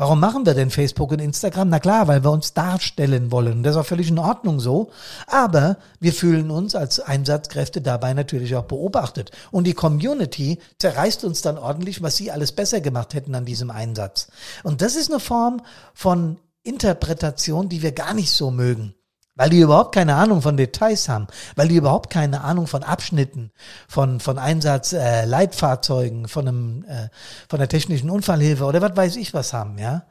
Warum 0.01 0.21
machen 0.21 0.47
wir 0.47 0.55
denn 0.55 0.71
Facebook 0.71 1.11
und 1.11 1.19
Instagram? 1.19 1.71
Na 1.71 1.81
klar, 1.81 2.07
weil 2.07 2.23
wir 2.23 2.31
uns 2.31 2.55
darstellen 2.55 3.33
wollen. 3.33 3.65
Das 3.65 3.75
ist 3.75 3.81
auch 3.81 3.87
völlig 3.87 4.09
in 4.09 4.21
Ordnung 4.21 4.61
so. 4.61 4.93
Aber 5.27 5.77
wir 5.99 6.13
fühlen 6.13 6.53
uns 6.53 6.77
als 6.77 7.01
Einsatzkräfte 7.01 7.81
dabei 7.81 8.15
natürlich 8.15 8.55
auch 8.55 8.67
beobachtet. 8.67 9.33
Und 9.51 9.67
die 9.67 9.75
Community 9.75 10.61
zerreißt 10.79 11.25
uns 11.25 11.43
dann 11.43 11.59
ordentlich, 11.59 12.01
was 12.01 12.17
sie 12.17 12.31
alles 12.31 12.53
besser 12.53 12.81
gemacht 12.81 13.13
hätten 13.13 13.35
an 13.35 13.45
diesem 13.45 13.73
Einsatz. 13.73 14.29
Und 14.63 14.83
das 14.83 14.95
ist 14.95 15.11
eine 15.11 15.19
Form 15.19 15.63
von 15.95 16.39
Interpretation, 16.63 17.69
die 17.69 17.83
wir 17.83 17.91
gar 17.91 18.15
nicht 18.15 18.31
so 18.31 18.53
mögen 18.53 18.95
weil 19.39 19.49
die 19.49 19.61
überhaupt 19.61 19.95
keine 19.95 20.17
Ahnung 20.17 20.43
von 20.43 20.59
Details 20.59 21.09
haben, 21.09 21.29
weil 21.57 21.69
die 21.69 21.77
überhaupt 21.77 22.11
keine 22.11 22.43
Ahnung 22.43 22.67
von 22.67 22.83
Abschnitten, 22.83 23.53
von 23.89 24.21
von 24.21 24.39
Einsatz 24.39 24.93
äh, 24.93 25.25
Leitfahrzeugen, 25.25 26.29
von 26.29 26.47
einem 26.47 26.85
äh, 26.87 27.09
von 27.49 27.59
der 27.59 27.69
technischen 27.69 28.11
Unfallhilfe 28.11 28.65
oder 28.65 28.83
was 28.83 28.97
weiß 28.97 29.17
ich 29.17 29.33
was 29.33 29.55
haben, 29.55 29.79
ja. 29.79 30.03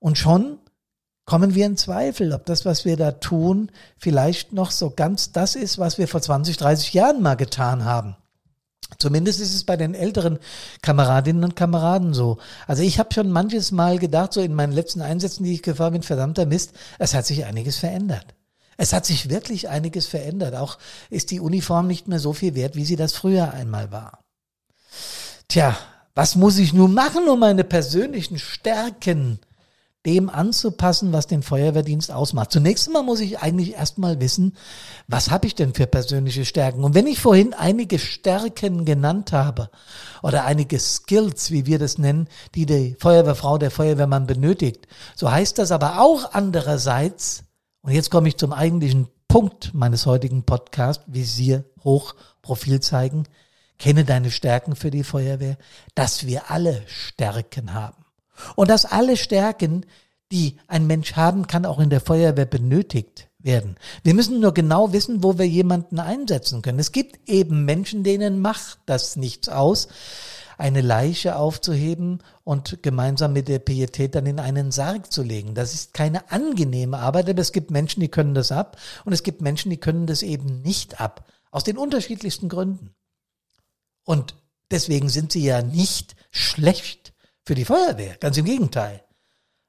Und 0.00 0.18
schon 0.18 0.58
kommen 1.26 1.54
wir 1.54 1.66
in 1.66 1.76
Zweifel, 1.76 2.32
ob 2.32 2.46
das, 2.46 2.64
was 2.64 2.84
wir 2.84 2.96
da 2.96 3.12
tun, 3.12 3.70
vielleicht 3.96 4.52
noch 4.52 4.70
so 4.70 4.90
ganz 4.90 5.30
das 5.32 5.54
ist, 5.54 5.78
was 5.78 5.98
wir 5.98 6.08
vor 6.08 6.20
20, 6.20 6.56
30 6.56 6.92
Jahren 6.94 7.22
mal 7.22 7.36
getan 7.36 7.84
haben. 7.84 8.16
Zumindest 8.98 9.40
ist 9.40 9.54
es 9.54 9.64
bei 9.64 9.76
den 9.76 9.94
älteren 9.94 10.38
Kameradinnen 10.82 11.44
und 11.44 11.56
Kameraden 11.56 12.14
so. 12.14 12.38
Also 12.66 12.82
ich 12.82 12.98
habe 12.98 13.14
schon 13.14 13.30
manches 13.30 13.72
Mal 13.72 13.98
gedacht, 13.98 14.32
so 14.32 14.40
in 14.40 14.54
meinen 14.54 14.72
letzten 14.72 15.00
Einsätzen, 15.00 15.44
die 15.44 15.54
ich 15.54 15.62
gefahren 15.62 15.92
bin, 15.92 16.02
verdammter 16.02 16.46
Mist, 16.46 16.72
es 16.98 17.14
hat 17.14 17.26
sich 17.26 17.44
einiges 17.44 17.78
verändert. 17.78 18.34
Es 18.76 18.92
hat 18.92 19.06
sich 19.06 19.28
wirklich 19.28 19.68
einiges 19.68 20.06
verändert. 20.06 20.54
Auch 20.54 20.78
ist 21.10 21.30
die 21.30 21.40
Uniform 21.40 21.86
nicht 21.86 22.08
mehr 22.08 22.18
so 22.18 22.32
viel 22.32 22.54
wert, 22.54 22.76
wie 22.76 22.84
sie 22.84 22.96
das 22.96 23.12
früher 23.12 23.52
einmal 23.52 23.92
war. 23.92 24.20
Tja, 25.48 25.76
was 26.14 26.36
muss 26.36 26.58
ich 26.58 26.72
nun 26.72 26.94
machen, 26.94 27.28
um 27.28 27.38
meine 27.40 27.64
persönlichen 27.64 28.38
Stärken 28.38 29.40
dem 30.04 30.28
anzupassen, 30.28 31.12
was 31.12 31.28
den 31.28 31.42
Feuerwehrdienst 31.42 32.10
ausmacht. 32.10 32.50
Zunächst 32.50 32.88
einmal 32.88 33.04
muss 33.04 33.20
ich 33.20 33.38
eigentlich 33.38 33.74
erstmal 33.74 34.20
wissen, 34.20 34.56
was 35.06 35.30
habe 35.30 35.46
ich 35.46 35.54
denn 35.54 35.74
für 35.74 35.86
persönliche 35.86 36.44
Stärken? 36.44 36.82
Und 36.82 36.94
wenn 36.94 37.06
ich 37.06 37.20
vorhin 37.20 37.54
einige 37.54 37.98
Stärken 38.00 38.84
genannt 38.84 39.32
habe 39.32 39.70
oder 40.22 40.44
einige 40.44 40.80
Skills, 40.80 41.52
wie 41.52 41.66
wir 41.66 41.78
das 41.78 41.98
nennen, 41.98 42.28
die 42.54 42.66
die 42.66 42.96
Feuerwehrfrau, 42.98 43.58
der 43.58 43.70
Feuerwehrmann 43.70 44.26
benötigt, 44.26 44.88
so 45.14 45.30
heißt 45.30 45.58
das 45.58 45.70
aber 45.70 46.00
auch 46.00 46.32
andererseits, 46.32 47.44
und 47.82 47.92
jetzt 47.92 48.10
komme 48.10 48.28
ich 48.28 48.36
zum 48.36 48.52
eigentlichen 48.52 49.08
Punkt 49.28 49.74
meines 49.74 50.06
heutigen 50.06 50.44
Podcasts, 50.44 51.04
Visier 51.06 51.64
hoch, 51.82 52.14
Profil 52.42 52.80
zeigen. 52.80 53.24
Kenne 53.78 54.04
deine 54.04 54.30
Stärken 54.30 54.76
für 54.76 54.90
die 54.90 55.02
Feuerwehr, 55.02 55.56
dass 55.94 56.26
wir 56.26 56.50
alle 56.50 56.82
Stärken 56.86 57.74
haben. 57.74 58.04
Und 58.54 58.70
dass 58.70 58.84
alle 58.84 59.16
Stärken, 59.16 59.84
die 60.30 60.58
ein 60.68 60.86
Mensch 60.86 61.14
haben 61.14 61.46
kann, 61.46 61.66
auch 61.66 61.80
in 61.80 61.90
der 61.90 62.00
Feuerwehr 62.00 62.46
benötigt 62.46 63.28
werden. 63.38 63.76
Wir 64.04 64.14
müssen 64.14 64.38
nur 64.38 64.54
genau 64.54 64.92
wissen, 64.92 65.24
wo 65.24 65.38
wir 65.38 65.48
jemanden 65.48 65.98
einsetzen 65.98 66.62
können. 66.62 66.78
Es 66.78 66.92
gibt 66.92 67.28
eben 67.28 67.64
Menschen, 67.64 68.04
denen 68.04 68.40
macht 68.40 68.78
das 68.86 69.16
nichts 69.16 69.48
aus 69.48 69.88
eine 70.58 70.80
Leiche 70.80 71.36
aufzuheben 71.36 72.22
und 72.44 72.82
gemeinsam 72.82 73.32
mit 73.32 73.48
der 73.48 73.58
Pietät 73.58 74.14
dann 74.14 74.26
in 74.26 74.40
einen 74.40 74.70
Sarg 74.70 75.12
zu 75.12 75.22
legen. 75.22 75.54
Das 75.54 75.74
ist 75.74 75.94
keine 75.94 76.30
angenehme 76.30 76.98
Arbeit, 76.98 77.28
aber 77.28 77.40
es 77.40 77.52
gibt 77.52 77.70
Menschen, 77.70 78.00
die 78.00 78.08
können 78.08 78.34
das 78.34 78.52
ab 78.52 78.76
und 79.04 79.12
es 79.12 79.22
gibt 79.22 79.40
Menschen, 79.40 79.70
die 79.70 79.78
können 79.78 80.06
das 80.06 80.22
eben 80.22 80.62
nicht 80.62 81.00
ab. 81.00 81.26
Aus 81.50 81.64
den 81.64 81.76
unterschiedlichsten 81.76 82.48
Gründen. 82.48 82.94
Und 84.04 84.34
deswegen 84.70 85.08
sind 85.08 85.32
sie 85.32 85.44
ja 85.44 85.62
nicht 85.62 86.16
schlecht 86.30 87.12
für 87.44 87.54
die 87.54 87.64
Feuerwehr. 87.64 88.16
Ganz 88.18 88.36
im 88.38 88.46
Gegenteil. 88.46 89.02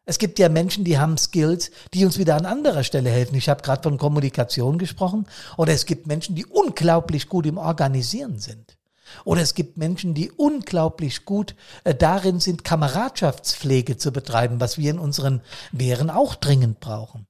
Es 0.05 0.19
gibt 0.19 0.37
ja 0.37 0.49
Menschen, 0.49 0.83
die 0.83 0.97
haben 0.97 1.17
Skills, 1.17 1.71
die 1.93 2.05
uns 2.05 2.17
wieder 2.17 2.35
an 2.35 2.45
anderer 2.45 2.83
Stelle 2.83 3.09
helfen. 3.09 3.35
Ich 3.35 3.47
habe 3.47 3.61
gerade 3.61 3.83
von 3.83 3.97
Kommunikation 3.97 4.77
gesprochen. 4.77 5.27
Oder 5.55 5.73
es 5.73 5.85
gibt 5.85 6.07
Menschen, 6.07 6.35
die 6.35 6.45
unglaublich 6.45 7.29
gut 7.29 7.45
im 7.45 7.57
Organisieren 7.57 8.37
sind. 8.37 8.77
Oder 9.25 9.41
es 9.41 9.53
gibt 9.53 9.77
Menschen, 9.77 10.13
die 10.13 10.31
unglaublich 10.31 11.25
gut 11.25 11.55
äh, 11.83 11.93
darin 11.95 12.39
sind, 12.39 12.63
Kameradschaftspflege 12.63 13.97
zu 13.97 14.11
betreiben, 14.11 14.59
was 14.59 14.77
wir 14.77 14.91
in 14.91 14.99
unseren 14.99 15.41
Wehren 15.71 16.09
auch 16.09 16.35
dringend 16.35 16.79
brauchen. 16.79 17.27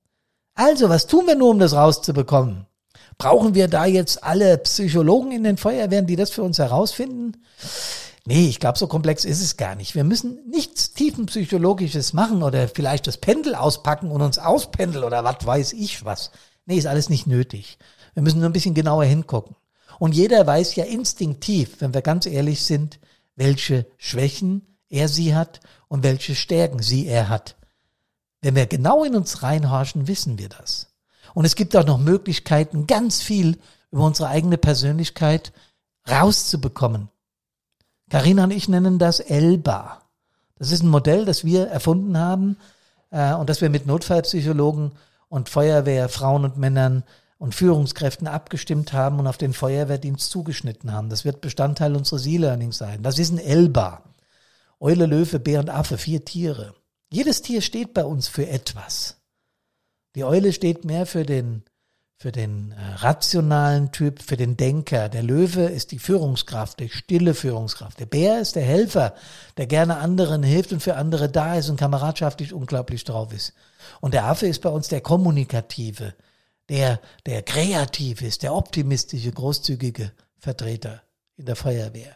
Also, 0.55 0.89
was 0.89 1.07
tun 1.07 1.27
wir 1.27 1.35
nur, 1.35 1.49
um 1.49 1.59
das 1.59 1.73
rauszubekommen? 1.73 2.67
Brauchen 3.17 3.55
wir 3.55 3.67
da 3.67 3.85
jetzt 3.85 4.23
alle 4.23 4.57
Psychologen 4.59 5.31
in 5.31 5.43
den 5.43 5.57
Feuerwehren, 5.57 6.07
die 6.07 6.15
das 6.15 6.29
für 6.29 6.43
uns 6.43 6.59
herausfinden? 6.59 7.37
Nee, 8.25 8.47
ich 8.47 8.59
glaube, 8.59 8.77
so 8.77 8.87
komplex 8.87 9.25
ist 9.25 9.41
es 9.41 9.57
gar 9.57 9.75
nicht. 9.75 9.95
Wir 9.95 10.05
müssen 10.05 10.39
nichts 10.49 10.93
tiefenpsychologisches 10.93 12.13
machen 12.13 12.41
oder 12.41 12.69
vielleicht 12.69 13.05
das 13.07 13.17
Pendel 13.17 13.53
auspacken 13.53 14.11
und 14.11 14.21
uns 14.21 14.39
auspendeln 14.39 15.03
oder 15.03 15.23
was 15.23 15.45
weiß 15.45 15.73
ich 15.73 16.05
was. 16.05 16.31
Nee, 16.65 16.77
ist 16.77 16.87
alles 16.87 17.09
nicht 17.09 17.27
nötig. 17.27 17.77
Wir 18.13 18.23
müssen 18.23 18.39
nur 18.39 18.49
ein 18.49 18.53
bisschen 18.53 18.75
genauer 18.75 19.03
hingucken. 19.03 19.55
Und 19.99 20.13
jeder 20.13 20.45
weiß 20.45 20.75
ja 20.75 20.85
instinktiv, 20.85 21.77
wenn 21.79 21.93
wir 21.93 22.01
ganz 22.01 22.25
ehrlich 22.25 22.63
sind, 22.63 22.99
welche 23.35 23.85
Schwächen 23.97 24.77
er 24.89 25.07
sie 25.07 25.35
hat 25.35 25.59
und 25.87 26.03
welche 26.03 26.35
Stärken 26.35 26.81
sie 26.81 27.07
er 27.07 27.29
hat. 27.29 27.55
Wenn 28.41 28.55
wir 28.55 28.67
genau 28.67 29.03
in 29.03 29.15
uns 29.15 29.41
reinhorchen, 29.41 30.07
wissen 30.07 30.37
wir 30.37 30.49
das. 30.49 30.93
Und 31.33 31.45
es 31.45 31.55
gibt 31.55 31.75
auch 31.75 31.85
noch 31.85 31.97
Möglichkeiten, 31.97 32.87
ganz 32.87 33.21
viel 33.21 33.57
über 33.91 34.05
unsere 34.05 34.29
eigene 34.29 34.57
Persönlichkeit 34.57 35.53
rauszubekommen. 36.09 37.09
Karina 38.09 38.43
und 38.43 38.51
ich 38.51 38.67
nennen 38.67 38.99
das 38.99 39.19
ELBA. 39.19 40.01
Das 40.57 40.71
ist 40.71 40.83
ein 40.83 40.89
Modell, 40.89 41.25
das 41.25 41.43
wir 41.43 41.67
erfunden 41.67 42.17
haben 42.17 42.57
äh, 43.09 43.33
und 43.33 43.49
das 43.49 43.61
wir 43.61 43.69
mit 43.69 43.87
Notfallpsychologen 43.87 44.91
und 45.29 45.49
Feuerwehr, 45.49 46.09
Frauen 46.09 46.45
und 46.45 46.57
Männern 46.57 47.03
und 47.43 47.53
Führungskräften 47.53 48.25
abgestimmt 48.25 48.93
haben 48.93 49.19
und 49.19 49.27
auf 49.27 49.37
den 49.37 49.51
Feuerwehrdienst 49.51 50.31
zugeschnitten 50.31 50.93
haben. 50.93 51.09
Das 51.09 51.25
wird 51.25 51.41
Bestandteil 51.41 51.93
unseres 51.93 52.25
E-Learnings 52.25 52.77
sein. 52.77 53.03
Das 53.03 53.19
ist 53.19 53.33
ein 53.33 53.37
ELBA. 53.37 54.01
Eule, 54.79 55.07
Löwe, 55.07 55.39
Bär 55.39 55.59
und 55.59 55.69
Affe, 55.69 55.97
vier 55.97 56.23
Tiere. 56.23 56.73
Jedes 57.11 57.41
Tier 57.41 57.61
steht 57.61 57.93
bei 57.93 58.05
uns 58.05 58.29
für 58.29 58.47
etwas. 58.47 59.17
Die 60.15 60.23
Eule 60.23 60.53
steht 60.53 60.85
mehr 60.85 61.05
für 61.05 61.25
den, 61.25 61.63
für 62.15 62.31
den 62.31 62.71
äh, 62.71 62.93
rationalen 62.99 63.91
Typ, 63.91 64.21
für 64.21 64.37
den 64.37 64.55
Denker. 64.55 65.09
Der 65.09 65.23
Löwe 65.23 65.63
ist 65.63 65.91
die 65.91 65.99
Führungskraft, 65.99 66.79
die 66.79 66.87
stille 66.87 67.33
Führungskraft. 67.33 67.99
Der 67.99 68.05
Bär 68.05 68.39
ist 68.39 68.55
der 68.55 68.63
Helfer, 68.63 69.15
der 69.57 69.67
gerne 69.67 69.97
anderen 69.97 70.43
hilft 70.43 70.71
und 70.71 70.81
für 70.81 70.95
andere 70.95 71.27
da 71.27 71.55
ist 71.55 71.67
und 71.67 71.75
kameradschaftlich 71.75 72.53
unglaublich 72.53 73.03
drauf 73.03 73.33
ist. 73.33 73.51
Und 73.99 74.13
der 74.13 74.27
Affe 74.27 74.47
ist 74.47 74.61
bei 74.61 74.69
uns 74.69 74.87
der 74.87 75.01
Kommunikative, 75.01 76.13
der, 76.69 76.99
der 77.25 77.41
kreativ 77.41 78.21
ist, 78.21 78.43
der 78.43 78.53
optimistische, 78.53 79.31
großzügige 79.31 80.11
Vertreter 80.37 81.01
in 81.35 81.45
der 81.45 81.55
Feuerwehr. 81.55 82.15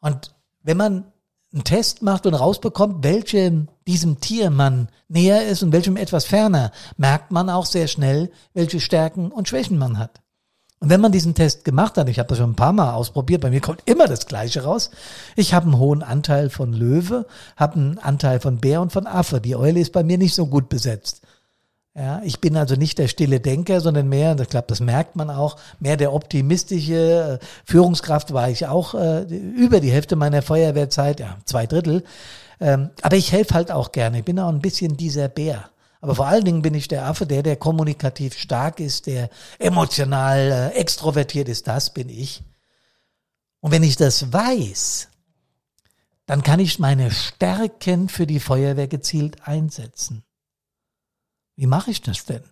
Und 0.00 0.34
wenn 0.62 0.76
man 0.76 1.12
einen 1.52 1.64
Test 1.64 2.02
macht 2.02 2.26
und 2.26 2.34
rausbekommt, 2.34 3.02
welchem 3.04 3.68
diesem 3.86 4.20
Tier 4.20 4.50
man 4.50 4.88
näher 5.08 5.46
ist 5.46 5.62
und 5.62 5.72
welchem 5.72 5.96
etwas 5.96 6.24
ferner, 6.26 6.72
merkt 6.96 7.30
man 7.30 7.48
auch 7.48 7.66
sehr 7.66 7.88
schnell, 7.88 8.30
welche 8.52 8.80
Stärken 8.80 9.30
und 9.30 9.48
Schwächen 9.48 9.78
man 9.78 9.98
hat. 9.98 10.20
Und 10.80 10.90
wenn 10.90 11.00
man 11.00 11.10
diesen 11.10 11.34
Test 11.34 11.64
gemacht 11.64 11.96
hat, 11.96 12.08
ich 12.08 12.18
habe 12.18 12.28
das 12.28 12.38
schon 12.38 12.50
ein 12.50 12.56
paar 12.56 12.72
Mal 12.72 12.92
ausprobiert, 12.92 13.40
bei 13.40 13.50
mir 13.50 13.60
kommt 13.60 13.82
immer 13.86 14.06
das 14.06 14.26
Gleiche 14.26 14.62
raus. 14.62 14.90
Ich 15.34 15.52
habe 15.52 15.66
einen 15.66 15.78
hohen 15.78 16.02
Anteil 16.02 16.50
von 16.50 16.72
Löwe, 16.72 17.26
habe 17.56 17.74
einen 17.74 17.98
Anteil 17.98 18.38
von 18.38 18.58
Bär 18.58 18.80
und 18.80 18.92
von 18.92 19.06
Affe. 19.06 19.40
Die 19.40 19.56
Eule 19.56 19.80
ist 19.80 19.92
bei 19.92 20.04
mir 20.04 20.18
nicht 20.18 20.34
so 20.34 20.46
gut 20.46 20.68
besetzt. 20.68 21.22
Ja, 21.98 22.22
ich 22.22 22.40
bin 22.40 22.56
also 22.56 22.76
nicht 22.76 22.98
der 22.98 23.08
stille 23.08 23.40
Denker, 23.40 23.80
sondern 23.80 24.08
mehr, 24.08 24.30
und 24.30 24.40
ich 24.40 24.48
glaube, 24.48 24.66
das 24.68 24.78
merkt 24.78 25.16
man 25.16 25.30
auch, 25.30 25.56
mehr 25.80 25.96
der 25.96 26.12
optimistische. 26.12 27.40
Äh, 27.42 27.44
Führungskraft 27.64 28.32
war 28.32 28.48
ich 28.48 28.68
auch 28.68 28.94
äh, 28.94 29.22
über 29.24 29.80
die 29.80 29.90
Hälfte 29.90 30.14
meiner 30.14 30.42
Feuerwehrzeit, 30.42 31.18
ja, 31.18 31.38
zwei 31.44 31.66
Drittel. 31.66 32.04
Ähm, 32.60 32.90
aber 33.02 33.16
ich 33.16 33.32
helfe 33.32 33.54
halt 33.54 33.72
auch 33.72 33.90
gerne. 33.90 34.20
Ich 34.20 34.24
bin 34.24 34.38
auch 34.38 34.48
ein 34.48 34.60
bisschen 34.60 34.96
dieser 34.96 35.26
Bär. 35.26 35.70
Aber 36.00 36.14
vor 36.14 36.28
allen 36.28 36.44
Dingen 36.44 36.62
bin 36.62 36.74
ich 36.74 36.86
der 36.86 37.04
Affe, 37.04 37.26
der, 37.26 37.42
der 37.42 37.56
kommunikativ 37.56 38.38
stark 38.38 38.78
ist, 38.78 39.08
der 39.08 39.28
emotional 39.58 40.70
äh, 40.72 40.78
extrovertiert 40.78 41.48
ist. 41.48 41.66
Das 41.66 41.92
bin 41.92 42.08
ich. 42.08 42.44
Und 43.58 43.72
wenn 43.72 43.82
ich 43.82 43.96
das 43.96 44.32
weiß, 44.32 45.08
dann 46.26 46.44
kann 46.44 46.60
ich 46.60 46.78
meine 46.78 47.10
Stärken 47.10 48.08
für 48.08 48.28
die 48.28 48.38
Feuerwehr 48.38 48.86
gezielt 48.86 49.48
einsetzen. 49.48 50.22
Wie 51.58 51.66
mache 51.66 51.90
ich 51.90 52.00
das 52.02 52.24
denn? 52.24 52.44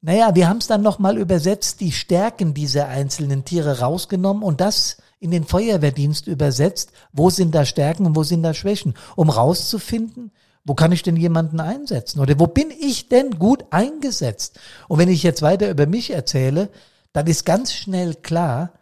Naja, 0.00 0.34
wir 0.34 0.48
haben 0.48 0.56
es 0.56 0.66
dann 0.66 0.80
nochmal 0.80 1.18
übersetzt, 1.18 1.80
die 1.80 1.92
Stärken 1.92 2.54
dieser 2.54 2.88
einzelnen 2.88 3.44
Tiere 3.44 3.80
rausgenommen 3.80 4.42
und 4.42 4.62
das 4.62 4.96
in 5.20 5.30
den 5.30 5.44
Feuerwehrdienst 5.44 6.26
übersetzt. 6.28 6.92
Wo 7.12 7.28
sind 7.28 7.54
da 7.54 7.66
Stärken 7.66 8.06
und 8.06 8.16
wo 8.16 8.22
sind 8.22 8.42
da 8.42 8.54
Schwächen? 8.54 8.94
Um 9.16 9.28
rauszufinden, 9.28 10.32
wo 10.64 10.72
kann 10.74 10.92
ich 10.92 11.02
denn 11.02 11.16
jemanden 11.16 11.60
einsetzen? 11.60 12.20
Oder 12.20 12.40
wo 12.40 12.46
bin 12.46 12.70
ich 12.70 13.10
denn 13.10 13.38
gut 13.38 13.66
eingesetzt? 13.68 14.58
Und 14.88 14.98
wenn 14.98 15.10
ich 15.10 15.22
jetzt 15.22 15.42
weiter 15.42 15.68
über 15.68 15.86
mich 15.86 16.10
erzähle, 16.10 16.70
dann 17.12 17.26
ist 17.26 17.44
ganz 17.44 17.74
schnell 17.74 18.14
klar, 18.14 18.72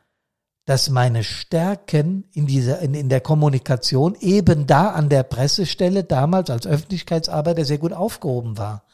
dass 0.65 0.91
meine 0.91 1.25
Stärken 1.25 2.23
in 2.33 2.47
dieser, 2.47 2.79
in, 2.79 2.95
in 2.95 3.09
der 3.09 3.21
Kommunikation 3.21 4.17
eben 4.21 4.69
da 4.69 4.91
an 4.91 5.09
der 5.09 5.25
Pressestelle 5.25 6.05
damals 6.05 6.51
als 6.51 6.69
Öffentlichkeitsarbeiter 6.69 7.65
sehr 7.65 7.79
gut 7.79 7.93
aufgehoben 7.93 8.57
war. 8.57 8.85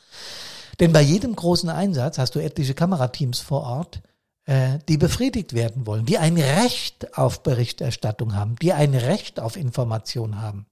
Denn 0.80 0.92
bei 0.92 1.00
jedem 1.00 1.34
großen 1.34 1.68
Einsatz 1.68 2.18
hast 2.18 2.34
du 2.34 2.38
etliche 2.38 2.74
Kamerateams 2.74 3.40
vor 3.40 3.62
Ort, 3.62 4.02
äh, 4.44 4.78
die 4.88 4.98
befriedigt 4.98 5.54
werden 5.54 5.86
wollen, 5.86 6.06
die 6.06 6.18
ein 6.18 6.36
Recht 6.36 7.16
auf 7.16 7.42
Berichterstattung 7.42 8.34
haben, 8.34 8.56
die 8.60 8.72
ein 8.72 8.94
Recht 8.94 9.40
auf 9.40 9.56
Information 9.56 10.40
haben. 10.40 10.66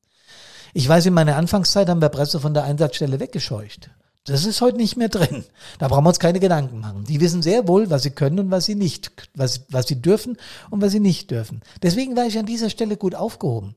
Ich 0.74 0.88
weiß, 0.88 1.06
in 1.06 1.14
meiner 1.14 1.36
Anfangszeit 1.36 1.88
haben 1.88 2.00
wir 2.00 2.08
Presse 2.08 2.40
von 2.40 2.54
der 2.54 2.64
Einsatzstelle 2.64 3.20
weggescheucht. 3.20 3.90
Das 4.24 4.46
ist 4.46 4.60
heute 4.62 4.78
nicht 4.78 4.96
mehr 4.96 5.10
drin. 5.10 5.44
Da 5.78 5.88
brauchen 5.88 6.04
wir 6.04 6.08
uns 6.08 6.18
keine 6.18 6.40
Gedanken 6.40 6.80
machen. 6.80 7.04
Die 7.04 7.20
wissen 7.20 7.42
sehr 7.42 7.68
wohl, 7.68 7.90
was 7.90 8.02
sie 8.02 8.10
können 8.10 8.38
und 8.38 8.50
was 8.50 8.64
sie 8.64 8.74
nicht, 8.74 9.12
was, 9.34 9.66
was 9.68 9.86
sie 9.86 10.00
dürfen 10.00 10.38
und 10.70 10.80
was 10.80 10.92
sie 10.92 11.00
nicht 11.00 11.30
dürfen. 11.30 11.60
Deswegen 11.82 12.16
war 12.16 12.26
ich 12.26 12.38
an 12.38 12.46
dieser 12.46 12.70
Stelle 12.70 12.96
gut 12.96 13.14
aufgehoben. 13.14 13.76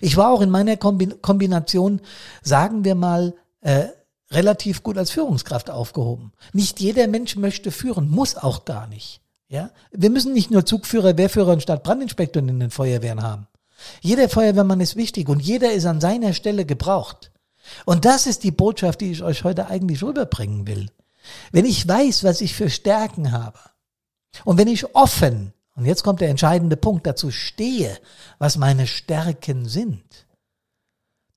Ich 0.00 0.16
war 0.16 0.30
auch 0.30 0.42
in 0.42 0.50
meiner 0.50 0.76
Kombination, 0.76 2.00
sagen 2.42 2.84
wir 2.84 2.94
mal, 2.94 3.34
äh, 3.62 3.86
relativ 4.32 4.82
gut 4.82 4.98
als 4.98 5.10
Führungskraft 5.10 5.70
aufgehoben. 5.70 6.32
Nicht 6.52 6.80
jeder 6.80 7.06
Mensch 7.08 7.36
möchte 7.36 7.70
führen, 7.70 8.08
muss 8.08 8.36
auch 8.36 8.64
gar 8.64 8.86
nicht. 8.86 9.20
Ja, 9.48 9.70
wir 9.90 10.10
müssen 10.10 10.32
nicht 10.32 10.50
nur 10.50 10.64
Zugführer, 10.64 11.18
Wehrführer 11.18 11.52
und 11.52 11.62
Stadtbrandinspektoren 11.62 12.48
in 12.48 12.60
den 12.60 12.70
Feuerwehren 12.70 13.22
haben. 13.22 13.48
Jeder 14.00 14.28
Feuerwehrmann 14.28 14.80
ist 14.80 14.96
wichtig 14.96 15.28
und 15.28 15.40
jeder 15.40 15.72
ist 15.72 15.84
an 15.84 16.00
seiner 16.00 16.32
Stelle 16.32 16.64
gebraucht. 16.64 17.30
Und 17.84 18.04
das 18.04 18.26
ist 18.26 18.44
die 18.44 18.50
Botschaft, 18.50 19.00
die 19.00 19.12
ich 19.12 19.22
euch 19.22 19.44
heute 19.44 19.66
eigentlich 19.66 20.02
rüberbringen 20.02 20.66
will. 20.66 20.88
Wenn 21.52 21.64
ich 21.64 21.86
weiß, 21.86 22.24
was 22.24 22.40
ich 22.40 22.54
für 22.54 22.70
Stärken 22.70 23.32
habe 23.32 23.58
und 24.44 24.58
wenn 24.58 24.68
ich 24.68 24.94
offen, 24.94 25.52
und 25.74 25.84
jetzt 25.84 26.02
kommt 26.02 26.20
der 26.20 26.28
entscheidende 26.28 26.76
Punkt, 26.76 27.06
dazu 27.06 27.30
stehe, 27.30 27.98
was 28.38 28.56
meine 28.56 28.86
Stärken 28.86 29.68
sind, 29.68 30.02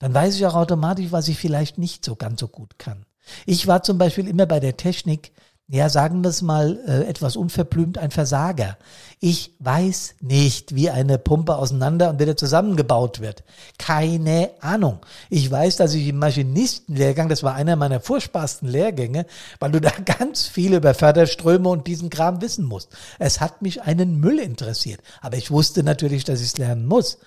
dann 0.06 0.14
weiß 0.14 0.36
ich 0.36 0.46
auch 0.46 0.54
automatisch, 0.54 1.08
was 1.10 1.28
ich 1.30 1.40
vielleicht 1.40 1.80
nicht 1.80 2.06
so 2.06 2.16
ganz 2.16 2.40
so 2.40 2.48
gut 2.48 2.78
kann. 2.78 3.08
Ich 3.48 3.66
war 3.66 3.82
zum 3.82 3.98
Beispiel 3.98 4.28
immer 4.28 4.46
bei 4.46 4.60
der 4.60 4.78
Technik, 4.78 5.32
ja, 5.68 5.90
sagen 5.90 6.24
wir 6.24 6.30
es 6.30 6.44
mal 6.44 6.78
äh, 6.86 7.06
etwas 7.06 7.36
unverblümt, 7.36 7.98
ein 7.98 8.12
Versager. 8.12 8.78
Ich 9.20 9.56
weiß 9.58 10.18
nicht, 10.22 10.76
wie 10.76 10.92
eine 10.92 11.18
Pumpe 11.18 11.56
auseinander 11.56 12.12
und 12.12 12.20
wieder 12.20 12.38
zusammengebaut 12.38 13.20
wird. 13.20 13.44
Keine 13.80 14.52
Ahnung. 14.62 15.00
Ich 15.32 15.50
weiß, 15.50 15.78
dass 15.78 15.96
ich 15.96 16.08
im 16.08 16.20
Maschinistenlehrgang, 16.20 17.28
das 17.28 17.42
war 17.42 17.56
einer 17.56 17.76
meiner 17.76 18.00
furchtbarsten 18.00 18.70
Lehrgänge, 18.70 19.26
weil 19.60 19.72
du 19.72 19.82
da 19.82 19.90
ganz 20.06 20.46
viel 20.46 20.76
über 20.76 20.94
Förderströme 20.94 21.68
und 21.68 21.88
diesen 21.88 22.12
Kram 22.12 22.44
wissen 22.44 22.66
musst. 22.66 22.90
Es 23.18 23.42
hat 23.42 23.64
mich 23.64 23.82
einen 23.82 24.20
Müll 24.20 24.38
interessiert. 24.38 25.02
Aber 25.22 25.38
ich 25.38 25.50
wusste 25.50 25.82
natürlich, 25.82 26.26
dass 26.26 26.42
ich 26.42 26.50
es 26.50 26.58
lernen 26.60 26.86
muss. 26.86 27.18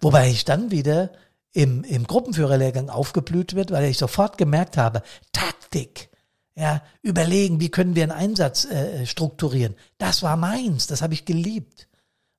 Wobei 0.00 0.28
ich 0.28 0.44
dann 0.44 0.72
wieder 0.72 1.10
im, 1.56 1.84
im 1.84 2.06
Gruppenführerlehrgang 2.06 2.90
aufgeblüht 2.90 3.54
wird, 3.54 3.70
weil 3.70 3.86
ich 3.86 3.96
sofort 3.96 4.36
gemerkt 4.36 4.76
habe, 4.76 5.00
Taktik, 5.32 6.10
ja, 6.54 6.82
überlegen, 7.00 7.60
wie 7.60 7.70
können 7.70 7.96
wir 7.96 8.02
einen 8.02 8.12
Einsatz 8.12 8.66
äh, 8.66 9.06
strukturieren. 9.06 9.74
Das 9.96 10.22
war 10.22 10.36
meins, 10.36 10.86
das 10.86 11.00
habe 11.00 11.14
ich 11.14 11.24
geliebt. 11.24 11.88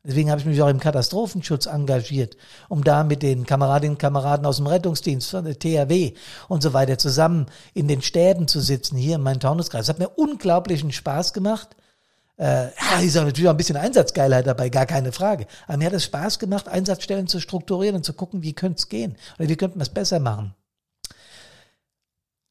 Deswegen 0.03 0.29
habe 0.29 0.39
ich 0.39 0.45
mich 0.45 0.61
auch 0.61 0.69
im 0.69 0.79
Katastrophenschutz 0.79 1.65
engagiert, 1.65 2.37
um 2.69 2.83
da 2.83 3.03
mit 3.03 3.23
den 3.23 3.47
Kameradinnen 3.47 3.95
und 3.95 3.99
Kameraden 3.99 4.45
aus 4.45 4.57
dem 4.57 4.67
Rettungsdienst 4.67 5.31
von 5.31 5.45
der 5.45 5.57
THW 5.57 6.13
und 6.47 6.61
so 6.61 6.73
weiter 6.73 6.99
zusammen 6.99 7.47
in 7.73 7.87
den 7.87 8.03
Stäben 8.03 8.47
zu 8.47 8.59
sitzen, 8.59 8.97
hier 8.97 9.15
in 9.15 9.23
meinem 9.23 9.39
Taunuskreis. 9.39 9.87
Das 9.87 9.95
hat 9.95 9.99
mir 9.99 10.09
unglaublichen 10.09 10.91
Spaß 10.91 11.33
gemacht. 11.33 11.75
Äh, 12.37 12.65
ja, 12.65 12.99
ist 13.01 13.17
auch 13.17 13.23
natürlich 13.23 13.47
auch 13.47 13.53
ein 13.53 13.57
bisschen 13.57 13.77
Einsatzgeilheit 13.77 14.45
dabei, 14.45 14.69
gar 14.69 14.85
keine 14.85 15.11
Frage. 15.11 15.47
Aber 15.65 15.77
mir 15.77 15.87
hat 15.87 15.93
es 15.93 16.03
Spaß 16.03 16.37
gemacht, 16.37 16.67
Einsatzstellen 16.67 17.27
zu 17.27 17.39
strukturieren 17.39 17.95
und 17.95 18.03
zu 18.03 18.13
gucken, 18.13 18.43
wie 18.43 18.53
könnte 18.53 18.77
es 18.77 18.89
gehen 18.89 19.17
oder 19.39 19.49
wie 19.49 19.55
könnten 19.55 19.79
wir 19.79 19.83
es 19.83 19.89
besser 19.89 20.19
machen. 20.19 20.53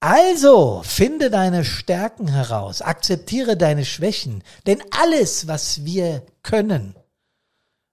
Also, 0.01 0.83
finde 0.85 1.31
deine 1.31 1.65
Stärken 1.65 2.29
heraus, 2.29 2.83
akzeptiere 2.83 3.57
deine 3.57 3.85
Schwächen, 3.85 4.43
denn 4.67 4.83
alles, 4.91 5.47
was 5.47 5.85
wir 5.85 6.23
können, 6.43 6.95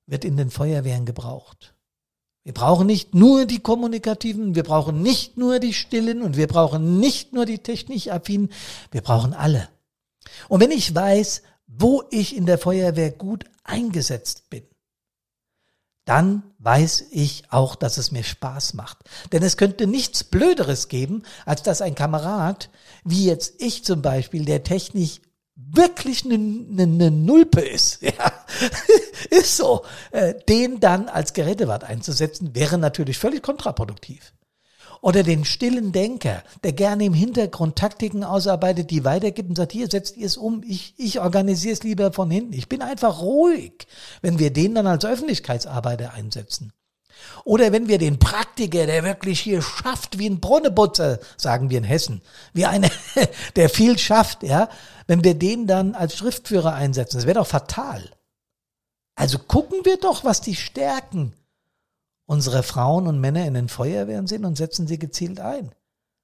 wird 0.06 0.26
in 0.26 0.36
den 0.36 0.50
Feuerwehren 0.50 1.06
gebraucht. 1.06 1.74
Wir 2.44 2.54
brauchen 2.54 2.88
nicht 2.88 3.16
nur 3.16 3.46
die 3.46 3.60
Kommunikativen, 3.60 4.54
wir 4.54 4.64
brauchen 4.64 5.02
nicht 5.02 5.38
nur 5.38 5.60
die 5.60 5.74
Stillen 5.74 6.22
und 6.22 6.36
wir 6.36 6.48
brauchen 6.48 7.00
nicht 7.00 7.32
nur 7.32 7.46
die 7.46 7.60
Technikaffinen, 7.60 8.52
wir 8.92 9.02
brauchen 9.02 9.34
alle. 9.34 9.70
Und 10.50 10.60
wenn 10.60 10.72
ich 10.72 10.94
weiß, 10.94 11.42
wo 11.78 12.04
ich 12.12 12.36
in 12.36 12.46
der 12.46 12.58
Feuerwehr 12.58 13.12
gut 13.12 13.46
eingesetzt 13.64 14.50
bin, 14.50 14.64
dann 16.06 16.44
weiß 16.60 17.06
ich 17.12 17.44
auch, 17.50 17.76
dass 17.76 17.98
es 17.98 18.12
mir 18.12 18.24
Spaß 18.24 18.74
macht. 18.74 18.98
Denn 19.32 19.42
es 19.42 19.58
könnte 19.58 19.88
nichts 19.88 20.24
Blöderes 20.24 20.90
geben, 20.90 21.24
als 21.46 21.64
dass 21.64 21.82
ein 21.82 21.96
Kamerad, 21.96 22.70
wie 23.04 23.26
jetzt 23.26 23.62
ich 23.62 23.86
zum 23.86 24.02
Beispiel, 24.02 24.46
der 24.46 24.64
technisch 24.64 25.22
wirklich 25.56 26.26
eine, 26.26 26.36
eine, 26.36 26.84
eine 26.84 27.12
Nulpe 27.12 27.62
ist, 27.62 28.02
ja, 28.02 28.34
ist 29.30 29.56
so, 29.56 29.86
äh, 30.12 30.34
den 30.48 30.80
dann 30.80 31.08
als 31.08 31.34
Gerätewart 31.34 31.84
einzusetzen, 31.84 32.54
wäre 32.54 32.78
natürlich 32.78 33.18
völlig 33.18 33.42
kontraproduktiv. 33.42 34.34
Oder 35.02 35.24
den 35.24 35.44
stillen 35.44 35.92
Denker, 35.92 36.44
der 36.64 36.72
gerne 36.72 37.04
im 37.04 37.14
Hintergrund 37.14 37.76
Taktiken 37.76 38.24
ausarbeitet, 38.24 38.90
die 38.90 39.04
weitergibt 39.04 39.50
und 39.50 39.56
sagt, 39.56 39.74
hier 39.74 39.88
setzt 39.90 40.16
ihr 40.16 40.26
es 40.26 40.38
um, 40.38 40.64
ich, 40.66 40.94
ich 40.98 41.20
organisiere 41.20 41.74
es 41.74 41.84
lieber 41.84 42.14
von 42.14 42.32
hinten. 42.32 42.54
Ich 42.54 42.70
bin 42.70 42.82
einfach 42.82 43.22
ruhig, 43.22 43.86
wenn 44.22 44.40
wir 44.40 44.54
den 44.54 44.76
dann 44.76 44.88
als 44.88 45.04
Öffentlichkeitsarbeiter 45.04 46.14
einsetzen. 46.14 46.72
Oder 47.44 47.72
wenn 47.72 47.88
wir 47.88 47.98
den 47.98 48.20
Praktiker, 48.20 48.86
der 48.86 49.04
wirklich 49.04 49.40
hier 49.40 49.62
schafft 49.62 50.18
wie 50.20 50.30
ein 50.30 50.40
Brunneputzer, 50.40 51.20
sagen 51.38 51.70
wir 51.70 51.78
in 51.78 51.84
Hessen, 51.84 52.22
wie 52.54 52.66
einer, 52.66 52.90
der 53.56 53.70
viel 53.70 53.98
schafft, 53.98 54.44
ja, 54.44 54.70
wenn 55.08 55.24
wir 55.24 55.36
den 55.36 55.68
dann 55.68 55.96
als 55.96 56.18
Schriftführer 56.18 56.74
einsetzen, 56.74 57.18
das 57.18 57.26
wäre 57.26 57.40
doch 57.40 57.48
fatal. 57.48 58.10
Also 59.16 59.38
gucken 59.38 59.80
wir 59.84 59.98
doch, 59.98 60.24
was 60.24 60.42
die 60.42 60.56
Stärken 60.56 61.34
unsere 62.34 62.64
Frauen 62.64 63.06
und 63.06 63.22
Männer 63.22 63.46
in 63.46 63.54
den 63.54 63.70
Feuerwehren 63.70 64.26
sind 64.26 64.44
und 64.44 64.58
setzen 64.58 64.88
sie 64.88 64.98
gezielt 64.98 65.40
ein. 65.40 65.72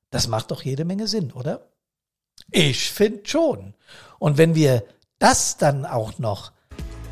Das 0.09 0.27
macht 0.27 0.49
doch 0.49 0.63
jede 0.63 0.83
Menge 0.83 1.07
Sinn, 1.07 1.31
oder? 1.31 1.69
Ich 2.49 2.89
finde 2.89 3.21
schon. 3.25 3.75
Und 4.17 4.39
wenn 4.39 4.55
wir 4.55 4.83
das 5.19 5.57
dann 5.57 5.85
auch 5.85 6.17
noch 6.17 6.51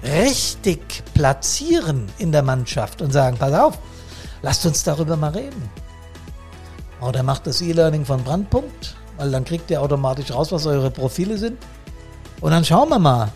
richtig 0.03 1.03
platzieren 1.13 2.07
in 2.17 2.31
der 2.31 2.41
Mannschaft 2.41 3.03
und 3.03 3.11
sagen, 3.11 3.37
pass 3.37 3.53
auf, 3.53 3.77
lasst 4.41 4.65
uns 4.65 4.83
darüber 4.83 5.15
mal 5.15 5.31
reden. 5.31 5.69
Oder 6.99 7.21
macht 7.21 7.45
das 7.45 7.61
E-Learning 7.61 8.03
von 8.03 8.23
Brandpunkt, 8.23 8.95
weil 9.17 9.29
dann 9.29 9.45
kriegt 9.45 9.69
ihr 9.69 9.79
automatisch 9.79 10.31
raus, 10.31 10.51
was 10.51 10.65
eure 10.65 10.89
Profile 10.89 11.37
sind. 11.37 11.59
Und 12.41 12.49
dann 12.49 12.65
schauen 12.65 12.89
wir 12.89 12.97
mal, 12.97 13.31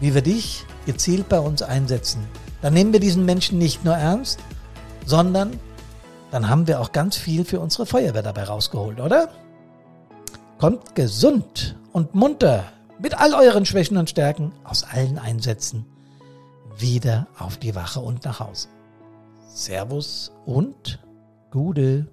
wie 0.00 0.14
wir 0.14 0.22
dich 0.22 0.66
gezielt 0.84 1.30
bei 1.30 1.40
uns 1.40 1.62
einsetzen. 1.62 2.22
Dann 2.60 2.74
nehmen 2.74 2.92
wir 2.92 3.00
diesen 3.00 3.24
Menschen 3.24 3.56
nicht 3.56 3.82
nur 3.82 3.94
ernst, 3.94 4.40
sondern 5.06 5.58
dann 6.30 6.48
haben 6.48 6.66
wir 6.66 6.80
auch 6.80 6.92
ganz 6.92 7.16
viel 7.16 7.44
für 7.44 7.60
unsere 7.60 7.86
Feuerwehr 7.86 8.22
dabei 8.22 8.44
rausgeholt, 8.44 9.00
oder? 9.00 9.30
Kommt 10.58 10.94
gesund 10.94 11.76
und 11.92 12.14
munter 12.14 12.64
mit 13.00 13.18
all 13.18 13.34
euren 13.34 13.66
Schwächen 13.66 13.96
und 13.96 14.10
Stärken 14.10 14.52
aus 14.62 14.84
allen 14.84 15.18
Einsätzen 15.18 15.86
wieder 16.76 17.26
auf 17.38 17.56
die 17.56 17.74
Wache 17.74 18.00
und 18.00 18.24
nach 18.24 18.40
Hause. 18.40 18.68
Servus 19.48 20.32
und 20.46 21.00
Gude. 21.50 22.06